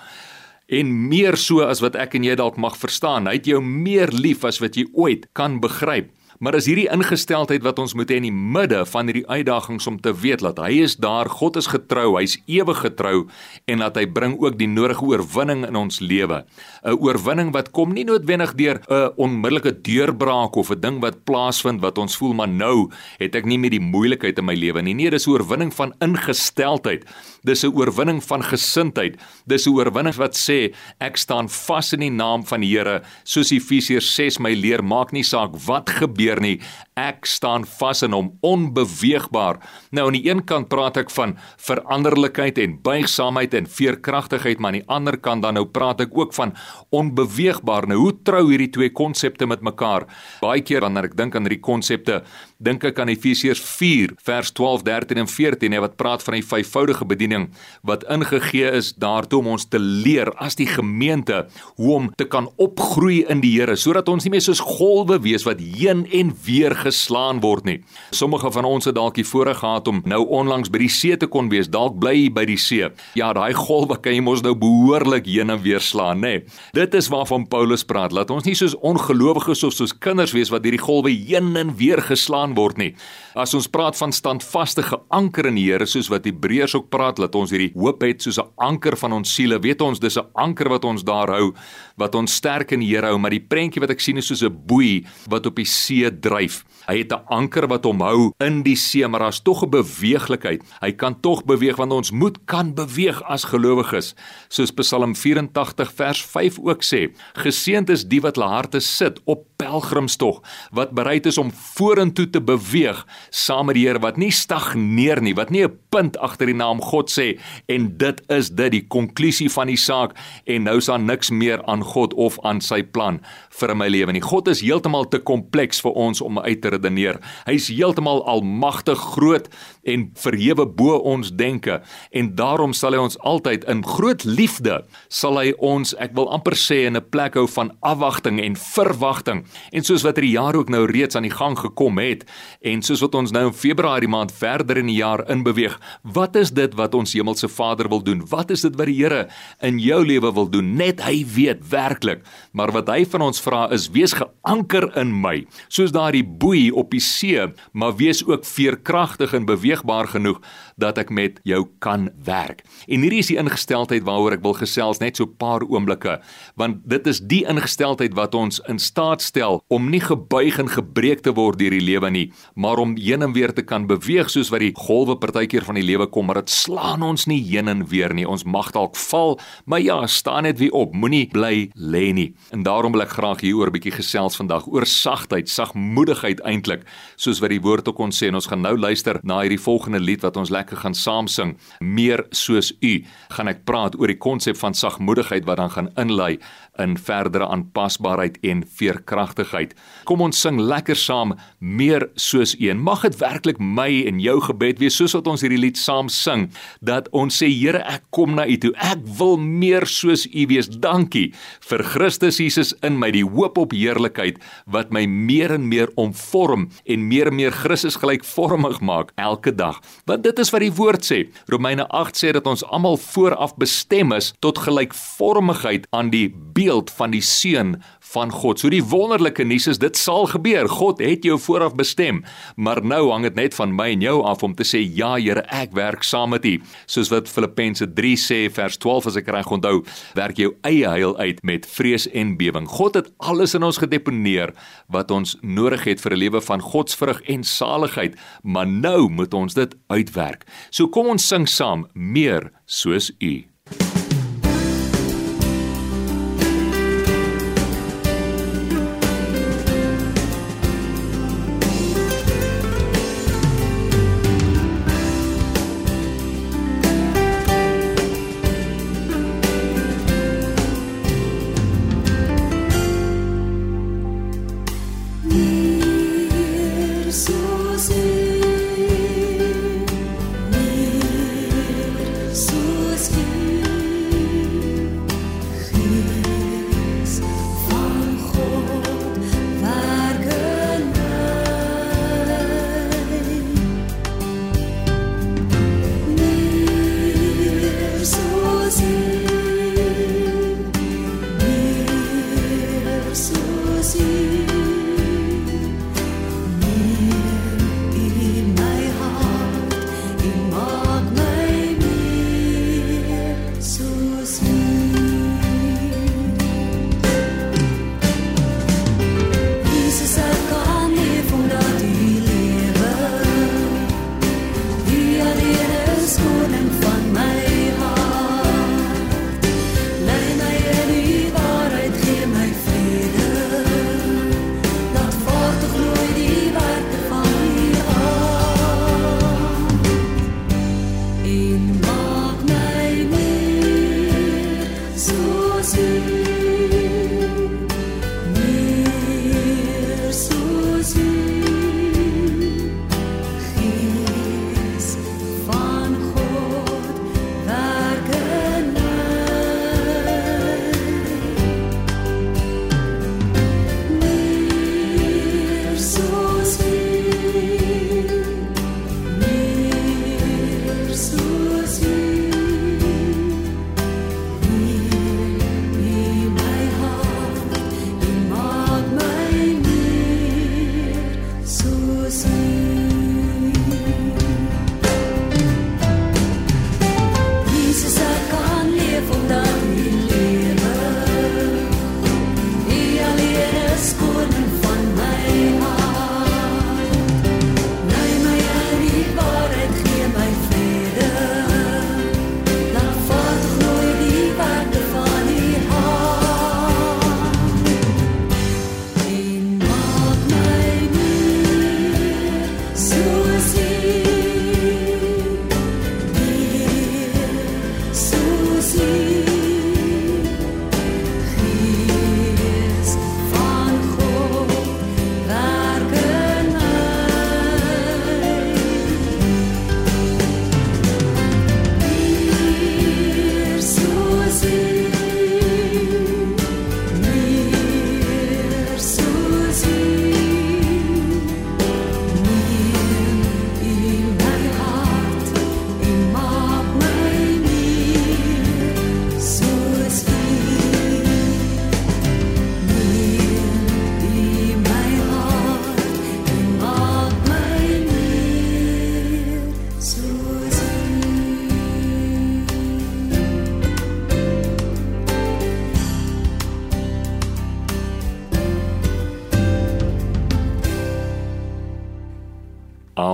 En 0.73 0.93
meer 1.09 1.37
so 1.37 1.67
as 1.67 1.83
wat 1.85 1.97
ek 2.01 2.17
en 2.17 2.25
jy 2.25 2.37
dalk 2.41 2.57
mag 2.57 2.77
verstaan. 2.81 3.29
Hy 3.29 3.39
het 3.39 3.49
jou 3.51 3.61
meer 3.65 4.13
lief 4.15 4.47
as 4.49 4.63
wat 4.63 4.79
jy 4.79 4.87
ooit 4.97 5.29
kan 5.37 5.61
begryp. 5.61 6.11
Maar 6.45 6.59
is 6.59 6.67
hierdie 6.69 6.91
ingesteldheid 6.93 7.63
wat 7.65 7.79
ons 7.81 7.95
moet 7.97 8.11
hê 8.13 8.19
in 8.21 8.27
die 8.27 8.35
midde 8.35 8.83
van 8.91 9.09
hierdie 9.09 9.25
uitdagings 9.25 9.87
om 9.89 9.95
te 10.05 10.11
weet 10.13 10.43
dat 10.45 10.59
hy 10.61 10.83
is 10.85 10.99
daar, 11.01 11.31
God 11.33 11.57
is 11.57 11.71
getrou, 11.73 12.19
hy's 12.19 12.35
ewig 12.45 12.83
getrou 12.85 13.23
en 13.71 13.81
dat 13.81 13.97
hy 13.97 14.03
bring 14.13 14.35
ook 14.37 14.59
die 14.61 14.69
nodige 14.69 15.07
oorwinning 15.09 15.63
in 15.65 15.79
ons 15.81 16.03
lewe. 16.05 16.43
'n 16.85 16.99
Oorwinning 17.01 17.55
wat 17.57 17.71
kom 17.73 17.95
nie 17.97 18.05
noodwendig 18.05 18.53
deur 18.61 18.77
'n 18.77 19.15
onmiddellike 19.17 19.73
deurbraak 19.81 20.57
of 20.57 20.71
'n 20.71 20.81
ding 20.81 21.01
wat 21.01 21.25
plaasvind 21.25 21.81
wat 21.81 21.97
ons 21.97 22.17
voel 22.17 22.35
maar 22.35 22.49
nou 22.49 22.91
het 23.19 23.35
ek 23.35 23.47
nie 23.47 23.59
meer 23.59 23.71
die 23.71 23.81
moeilikheid 23.81 24.39
in 24.39 24.45
my 24.45 24.55
lewe 24.55 24.83
nie. 24.83 24.95
Nee, 24.95 25.11
dis 25.11 25.27
'n 25.27 25.31
oorwinning 25.31 25.73
van 25.73 25.95
ingesteldheid. 26.01 27.05
Dis 27.43 27.65
'n 27.65 27.73
oorwinning 27.73 28.23
van 28.23 28.43
gesindheid. 28.43 29.17
Dis 29.47 29.67
'n 29.67 29.73
oorwinning 29.73 30.17
wat 30.17 30.37
sê 30.37 30.75
ek 31.01 31.17
staan 31.17 31.49
vas 31.49 31.93
in 31.93 32.01
die 32.01 32.11
naam 32.11 32.45
van 32.45 32.61
die 32.61 32.75
Here, 32.75 33.03
soos 33.25 33.51
Efesiërs 33.51 34.15
6 34.15 34.39
my 34.39 34.53
leer, 34.53 34.85
maak 34.85 35.13
nie 35.13 35.23
saak 35.23 35.55
wat 35.67 35.89
gebeur 35.89 36.34
nie. 36.41 36.59
Ek 36.95 37.27
staan 37.27 37.65
vas 37.67 38.05
in 38.07 38.13
hom 38.15 38.29
onbeweegbaar. 38.47 39.57
Nou 39.91 40.05
aan 40.07 40.15
die 40.15 40.29
een 40.29 40.45
kant 40.47 40.69
praat 40.71 41.01
ek 41.01 41.09
van 41.11 41.33
veranderlikheid 41.59 42.61
en 42.63 42.77
buigsaamheid 42.87 43.57
en 43.59 43.67
veerkragtigheid, 43.67 44.61
maar 44.63 44.71
aan 44.71 44.79
die 44.79 44.87
ander 44.87 45.19
kant 45.19 45.43
dan 45.43 45.59
nou 45.59 45.65
praat 45.67 46.05
ek 46.05 46.15
ook 46.15 46.31
van 46.39 46.53
onbeweegbaar. 46.95 47.89
Nou 47.91 47.99
hoe 47.99 48.13
trou 48.23 48.45
hierdie 48.47 48.71
twee 48.71 48.93
konsepte 48.95 49.49
met 49.51 49.67
mekaar? 49.67 50.07
Baie 50.39 50.63
keer 50.63 50.87
wanneer 50.87 51.09
ek 51.11 51.17
dink 51.19 51.35
aan 51.35 51.49
hierdie 51.49 51.65
konsepte, 51.67 52.21
dink 52.63 52.87
ek 52.87 53.01
aan 53.03 53.11
Efesiërs 53.11 53.59
4 53.59 54.15
vers 54.25 54.55
12, 54.55 54.87
13 54.87 55.25
en 55.25 55.29
14 55.29 55.75
hè 55.75 55.83
wat 55.83 55.99
praat 55.99 56.23
van 56.23 56.39
die 56.39 56.47
vyfvoudige 56.47 57.11
bediening 57.11 57.49
wat 57.83 58.07
ingegee 58.07 58.71
is 58.79 58.93
daartoe 59.03 59.43
om 59.43 59.51
ons 59.57 59.67
te 59.67 59.83
leer 59.83 60.31
as 60.39 60.55
die 60.61 60.69
gemeente 60.71 61.43
hoe 61.75 61.91
om 61.99 62.09
te 62.15 62.29
kan 62.31 62.49
opgroei 62.55 63.25
in 63.27 63.43
die 63.43 63.53
Here 63.55 63.77
sodat 63.79 64.09
ons 64.11 64.25
nie 64.27 64.33
meer 64.35 64.43
soos 64.47 64.63
golwe 64.63 65.19
wees 65.27 65.45
wat 65.47 65.61
heen 65.63 66.07
en 66.15 66.33
weer 66.47 66.75
geslaan 66.85 67.41
word 67.45 67.65
nie. 67.69 67.79
Sommige 68.15 68.51
van 68.53 68.69
ons 68.69 68.89
het 68.89 68.95
dalk 68.95 69.17
die 69.19 69.27
voorreg 69.27 69.59
gehad 69.63 69.89
om 69.89 70.03
nou 70.09 70.21
onlangs 70.29 70.71
by 70.73 70.83
die 70.85 70.93
see 70.93 71.17
te 71.17 71.29
kon 71.31 71.49
wees, 71.53 71.71
dalk 71.73 71.99
bly 72.01 72.15
jy 72.15 72.31
by 72.35 72.45
die 72.49 72.59
see. 72.61 72.89
Ja, 73.19 73.33
daai 73.37 73.55
golwe 73.57 73.97
kan 74.01 74.15
jy 74.17 74.23
mos 74.25 74.45
nou 74.45 74.55
behoorlik 74.59 75.27
heen 75.27 75.51
en 75.51 75.63
weer 75.65 75.83
slaan, 75.83 76.23
nê. 76.25 76.45
Dit 76.77 76.95
is 76.95 77.11
waarvan 77.13 77.47
Paulus 77.51 77.85
praat. 77.85 78.13
Laat 78.13 78.31
ons 78.35 78.47
nie 78.47 78.57
soos 78.59 78.77
ongelowiges 78.85 79.65
of 79.67 79.75
soos 79.77 79.95
kinders 79.97 80.35
wees 80.37 80.53
wat 80.53 80.65
hierdie 80.67 80.83
golwe 80.83 81.13
heen 81.15 81.55
en 81.57 81.75
weer 81.79 82.03
geslaan 82.05 82.55
word 82.59 82.81
nie. 82.81 82.93
As 83.35 83.55
ons 83.57 83.67
praat 83.71 83.97
van 83.99 84.13
standvaste 84.15 84.85
geanker 84.87 85.49
in 85.51 85.59
die 85.59 85.65
Here 85.65 85.87
soos 85.91 86.11
wat 86.13 86.27
Hebreërs 86.29 86.77
ook 86.79 86.91
praat, 86.93 87.19
laat 87.19 87.35
ons 87.39 87.51
hierdie 87.55 87.73
hoop 87.75 88.05
het 88.05 88.23
soos 88.23 88.39
'n 88.39 88.51
anker 88.59 88.97
van 88.97 89.13
ons 89.13 89.35
siele. 89.35 89.59
Weet 89.59 89.81
ons 89.81 89.99
dis 89.99 90.17
'n 90.17 90.27
anker 90.35 90.69
wat 90.69 90.85
ons 90.85 91.03
daar 91.03 91.29
hou, 91.29 91.55
wat 91.97 92.15
ons 92.15 92.35
sterk 92.35 92.73
in 92.73 92.81
die 92.81 92.95
Here 92.95 93.07
hou, 93.07 93.19
maar 93.19 93.31
die 93.31 93.41
prentjie 93.41 93.81
wat 93.81 93.91
ek 93.91 94.01
sien 94.01 94.17
is 94.17 94.27
soos 94.27 94.43
'n 94.43 94.67
boei 94.67 95.05
wat 95.29 95.47
op 95.47 95.57
die 95.57 95.65
see 95.65 96.11
dryf. 96.11 96.65
Hy 96.87 96.99
het 96.99 97.13
'n 97.13 97.25
anker 97.29 97.67
wat 97.69 97.85
hom 97.85 98.01
hou 98.01 98.33
in 98.41 98.63
die 98.63 98.77
see, 98.77 99.07
maar 99.09 99.21
daar's 99.21 99.43
tog 99.43 99.63
'n 99.63 99.71
beweeglikheid. 99.71 100.63
Hy 100.81 100.93
kan 100.93 101.21
tog 101.21 101.45
beweeg 101.45 101.77
want 101.77 101.93
ons 101.93 102.11
moet 102.11 102.39
kan 102.45 102.75
beweeg 102.75 103.23
as 103.23 103.45
gelowiges. 103.45 104.15
Soos 104.49 104.71
Psalm 104.71 105.15
84 105.15 105.93
vers 105.93 106.23
5 106.23 106.59
ook 106.59 106.83
sê: 106.83 107.15
Geseënd 107.35 107.91
is 107.91 108.05
die 108.05 108.21
wat 108.21 108.37
hulle 108.37 108.49
harte 108.49 108.81
sit 108.81 109.21
op 109.25 109.47
pelgrimstog, 109.57 110.43
wat 110.73 110.91
bereid 110.91 111.27
is 111.27 111.39
om 111.39 111.53
vorentoe 111.53 112.31
te 112.31 112.41
beweeg 112.41 113.07
saam 113.31 113.67
met 113.67 113.75
die 113.79 113.85
Here 113.85 114.01
wat 114.01 114.17
nie 114.17 114.31
stagneer 114.33 115.21
nie, 115.23 115.35
wat 115.35 115.51
nie 115.51 115.65
'n 115.65 115.79
punt 115.91 116.17
agter 116.19 116.47
die 116.47 116.55
naam 116.55 116.81
God 116.81 117.11
sê 117.11 117.39
en 117.69 117.97
dit 117.99 118.23
is 118.29 118.51
dit 118.51 118.71
die 118.71 118.87
konklusie 118.87 119.51
van 119.51 119.67
die 119.67 119.77
saak 119.77 120.15
en 120.47 120.63
nou 120.63 120.77
is 120.77 120.87
daar 120.87 121.01
niks 121.01 121.31
meer 121.31 121.63
aan 121.67 121.83
God 121.83 122.15
of 122.15 122.39
aan 122.43 122.61
sy 122.61 122.83
plan 122.83 123.21
vir 123.51 123.75
my 123.77 123.89
lewe 123.89 124.13
nie. 124.13 124.21
God 124.21 124.49
is 124.49 124.61
heeltemal 124.61 125.09
te 125.09 125.19
kompleks 125.19 125.81
vir 125.81 125.93
ons 125.93 126.21
om 126.21 126.39
uit 126.39 126.61
te 126.61 126.71
redeneer. 126.75 127.21
Hy's 127.49 127.71
heeltemal 127.73 128.25
almagtig 128.29 129.01
groot 129.15 129.49
en 129.85 130.11
verhewe 130.15 130.67
bo 130.67 130.99
ons 130.99 131.33
denke 131.33 131.81
en 132.11 132.35
daarom 132.35 132.73
sal 132.73 132.93
hy 132.93 133.03
ons 133.05 133.19
altyd 133.19 133.65
in 133.71 133.85
groot 133.87 134.25
liefde 134.25 134.81
sal 135.09 135.39
hy 135.41 135.53
ons 135.59 135.95
ek 136.03 136.15
wil 136.17 136.31
amper 136.33 136.57
sê 136.59 136.85
in 136.87 136.97
'n 136.97 137.09
plek 137.11 137.35
hou 137.35 137.47
van 137.47 137.73
afwagting 137.81 138.41
en 138.41 138.57
verwagting 138.57 139.45
en 139.73 139.83
soos 139.85 140.03
wat 140.03 140.17
hierdie 140.17 140.37
jaar 140.39 140.57
ook 140.57 140.69
nou 140.69 140.87
reeds 140.87 141.17
aan 141.17 141.29
die 141.29 141.35
gang 141.35 141.59
gekom 141.59 141.99
het 141.99 142.25
en 142.61 142.83
soos 142.83 143.01
wat 143.01 143.15
ons 143.15 143.33
nou 143.35 143.47
in 143.47 143.55
Februarie 143.55 144.09
maand 144.09 144.33
verder 144.33 144.79
in 144.81 144.91
die 144.91 144.99
jaar 144.99 145.25
inbeweeg, 145.31 145.77
wat 146.03 146.37
is 146.37 146.53
dit 146.55 146.75
wat 146.79 146.95
ons 146.97 147.15
hemelse 147.17 147.49
Vader 147.53 147.89
wil 147.93 148.03
doen? 148.05 148.23
Wat 148.31 148.53
is 148.55 148.65
dit 148.67 148.77
wat 148.79 148.91
die 148.91 148.97
Here 149.05 149.27
in 149.65 149.81
jou 149.83 150.01
lewe 150.07 150.31
wil 150.37 150.49
doen? 150.51 150.75
Net 150.79 151.03
hy 151.05 151.25
weet 151.35 151.65
werklik. 151.71 152.23
Maar 152.53 152.73
wat 152.77 152.91
hy 152.93 153.03
van 153.11 153.27
ons 153.27 153.43
vra 153.43 153.67
is 153.75 153.89
wees 153.95 154.15
geanker 154.17 154.91
in 155.01 155.13
my, 155.25 155.43
soos 155.69 155.93
daardie 155.95 156.25
boei 156.25 156.71
op 156.71 156.93
die 156.95 157.03
see, 157.03 157.49
maar 157.73 157.97
wees 157.99 158.23
ook 158.27 158.47
veerkragtig 158.47 159.35
en 159.37 159.49
beweegbaar 159.75 160.09
genoeg 160.09 160.41
dat 160.77 160.99
ek 160.99 161.11
met 161.11 161.41
jou 161.45 161.67
kan 161.79 162.11
werk. 162.25 162.65
En 162.89 163.03
hierdie 163.03 163.21
is 163.23 163.31
die 163.31 163.39
ingesteldheid 163.39 164.05
waaroor 164.05 164.37
ek 164.37 164.43
wil 164.43 164.55
gesels 164.55 165.01
net 165.01 165.17
so 165.17 165.25
'n 165.25 165.37
paar 165.39 165.63
oomblikke, 165.63 166.21
want 166.57 166.89
dit 166.89 167.07
is 167.07 167.21
die 167.21 167.45
ingesteldheid 167.47 168.15
wat 168.15 168.35
ons 168.35 168.61
in 168.69 168.79
staat 168.79 169.23
stel 169.23 169.63
om 169.69 169.91
nie 169.91 170.01
gebuig 170.01 170.59
en 170.59 170.69
gebreek 170.69 171.23
te 171.23 171.33
word 171.33 171.59
deur 171.59 171.71
die 171.71 171.81
lewe 171.81 172.11
nie, 172.11 172.33
maar 172.55 172.79
om 172.79 172.97
heen 172.97 173.23
en 173.23 173.33
weer 173.33 173.53
te 173.53 173.63
kan 173.63 173.87
beweeg 173.87 174.31
soos 174.31 174.51
wat 174.51 174.61
die 174.61 174.75
golwe 174.75 175.17
partykeer 175.17 175.65
van 175.65 175.75
die 175.75 175.83
lewe 175.83 176.07
kom, 176.07 176.27
maar 176.27 176.43
dit 176.43 176.51
slaan 176.51 177.03
ons 177.03 177.27
nie 177.27 177.43
heen 177.43 177.69
en 177.69 177.87
weer 177.87 178.15
nie. 178.15 178.27
Ons 178.27 178.45
mag 178.45 178.71
dalk 178.73 178.97
val, 178.97 179.39
maar 179.67 179.81
ja, 179.81 180.07
staan 180.07 180.43
net 180.43 180.59
weer 180.59 180.73
op. 180.73 180.95
Moenie 180.95 181.29
bly 181.31 181.71
lê 181.75 182.13
nie. 182.13 182.35
En 182.51 182.63
daarom 182.63 182.93
wil 182.93 183.03
ek 183.03 183.17
graag 183.17 183.41
hieroor 183.41 183.69
'n 183.69 183.73
bietjie 183.73 183.93
gesels 183.93 184.37
vandag 184.37 184.67
oor 184.67 184.87
sagtheid, 184.87 185.49
sagmoedigheid 185.49 186.41
eintlik, 186.41 186.83
soos 187.17 187.41
wat 187.41 187.51
die 187.51 187.61
woord 187.61 187.89
ook 187.89 187.99
ons 187.99 188.23
sê 188.23 188.27
en 188.27 188.35
ons 188.35 188.47
gaan 188.47 188.61
nou 188.61 188.77
luister 188.79 189.21
na 189.23 189.41
hierdie 189.41 189.64
volgende 189.65 190.01
lied 190.01 190.23
wat 190.25 190.37
ons 190.41 190.53
lekker 190.53 190.81
gaan 190.85 190.95
saam 190.95 191.29
sing. 191.31 191.57
Meer 191.81 192.27
soos 192.31 192.73
u, 192.81 192.95
gaan 193.37 193.51
ek 193.51 193.65
praat 193.69 193.99
oor 193.99 194.13
die 194.13 194.21
konsep 194.21 194.59
van 194.61 194.77
sagmoedigheid 194.77 195.49
wat 195.49 195.63
dan 195.63 195.73
gaan 195.75 195.93
inlei 196.01 196.37
in 196.83 196.97
verdere 196.99 197.47
aanpasbaarheid 197.49 198.39
en 198.43 198.65
veerkragtigheid. 198.67 199.75
Kom 200.09 200.25
ons 200.25 200.41
sing 200.41 200.59
lekker 200.61 200.99
saam 200.99 201.35
meer 201.59 202.09
soos 202.21 202.55
een. 202.59 202.81
Mag 202.83 203.05
dit 203.07 203.17
werklik 203.21 203.61
my 203.63 203.89
en 204.09 204.21
jou 204.23 204.37
gebed 204.49 204.81
wees 204.83 204.97
soos 204.99 205.15
wat 205.17 205.29
ons 205.31 205.45
hierdie 205.45 205.61
lied 205.61 205.79
saam 205.81 206.11
sing 206.13 206.49
dat 206.85 207.11
ons 207.15 207.43
sê 207.43 207.51
Here, 207.55 207.81
ek 207.87 208.03
kom 208.13 208.35
na 208.37 208.45
U 208.51 208.57
toe. 208.61 208.73
Ek 208.83 209.05
wil 209.19 209.39
meer 209.41 209.87
soos 209.89 210.27
U 210.27 210.47
wees. 210.51 210.69
Dankie 210.69 211.31
vir 211.65 211.85
Christus 211.87 212.41
Jesus 212.43 212.75
in 212.85 212.99
my, 213.01 213.13
die 213.15 213.25
hoop 213.25 213.59
op 213.61 213.75
heerlikheid 213.77 214.41
wat 214.71 214.91
my 214.95 215.05
meer 215.07 215.55
en 215.55 215.69
meer 215.71 215.93
omvorm 216.01 216.69
en 216.91 217.07
meer 217.09 217.31
en 217.31 217.39
meer 217.39 217.55
Christus 217.55 217.97
gelykvormig 218.03 218.81
maak 218.85 219.15
elke 219.21 219.55
dag. 219.55 219.81
Want 220.09 220.27
dit 220.27 220.43
is 220.43 220.51
wat 220.55 220.65
die 220.65 220.75
woord 220.75 221.07
sê. 221.07 221.23
Romeine 221.53 221.87
8 221.95 222.19
sê 222.19 222.33
dat 222.37 222.49
ons 222.51 222.65
almal 222.67 222.99
vooraf 223.01 223.55
bestem 223.61 224.13
is 224.17 224.33
tot 224.45 224.61
gelykvormigheid 224.67 225.87
aan 225.95 226.11
die 226.15 226.27
beeld 226.65 226.91
van 226.97 227.13
die 227.13 227.23
seun 227.23 227.77
van 228.15 228.31
God. 228.33 228.61
So 228.61 228.71
die 228.73 228.85
wonderlike 228.85 229.45
nuus 229.45 229.67
is 229.71 229.81
dit 229.83 229.97
sal 229.99 230.29
gebeur. 230.31 230.69
God 230.71 231.01
het 231.03 231.25
jou 231.27 231.37
vooraf 231.41 231.75
bestem, 231.77 232.23
maar 232.57 232.81
nou 232.85 233.09
hang 233.11 233.27
dit 233.27 233.37
net 233.39 233.57
van 233.57 233.75
my 233.75 233.91
en 233.95 234.05
jou 234.05 234.17
af 234.25 234.45
om 234.47 234.55
te 234.57 234.67
sê 234.67 234.81
ja 234.85 235.15
Here, 235.25 235.45
ek 235.55 235.73
werk 235.77 236.05
saam 236.05 236.35
met 236.35 236.45
U. 236.49 236.57
Soos 236.91 237.11
wat 237.13 237.31
Filippense 237.31 237.87
3 237.97 238.17
sê 238.21 238.41
vers 238.53 238.77
12 238.83 239.09
as 239.11 239.19
ek 239.21 239.31
reg 239.33 239.53
onthou, 239.55 239.83
werk 240.19 240.41
jou 240.41 240.53
eie 240.67 240.89
heil 240.91 241.15
uit 241.21 241.41
met 241.47 241.69
vrees 241.71 242.09
en 242.13 242.35
bewering. 242.41 242.69
God 242.69 242.99
het 242.99 243.11
alles 243.25 243.55
in 243.57 243.65
ons 243.67 243.81
gedeponeer 243.81 244.53
wat 244.93 245.15
ons 245.15 245.37
nodig 245.41 245.87
het 245.89 246.03
vir 246.03 246.13
'n 246.15 246.23
lewe 246.25 246.41
van 246.41 246.61
godsvrug 246.61 247.23
en 247.29 247.45
saligheid, 247.45 248.19
maar 248.43 248.67
nou 248.67 249.09
moet 249.09 249.35
ons 249.35 249.55
dit 249.55 249.75
uitwerk. 249.89 250.45
So 250.71 250.89
kom 250.89 251.07
ons 251.07 251.27
sing 251.27 251.49
saam 251.49 251.87
meer 251.95 252.51
soos 252.67 253.13
U. 253.21 253.54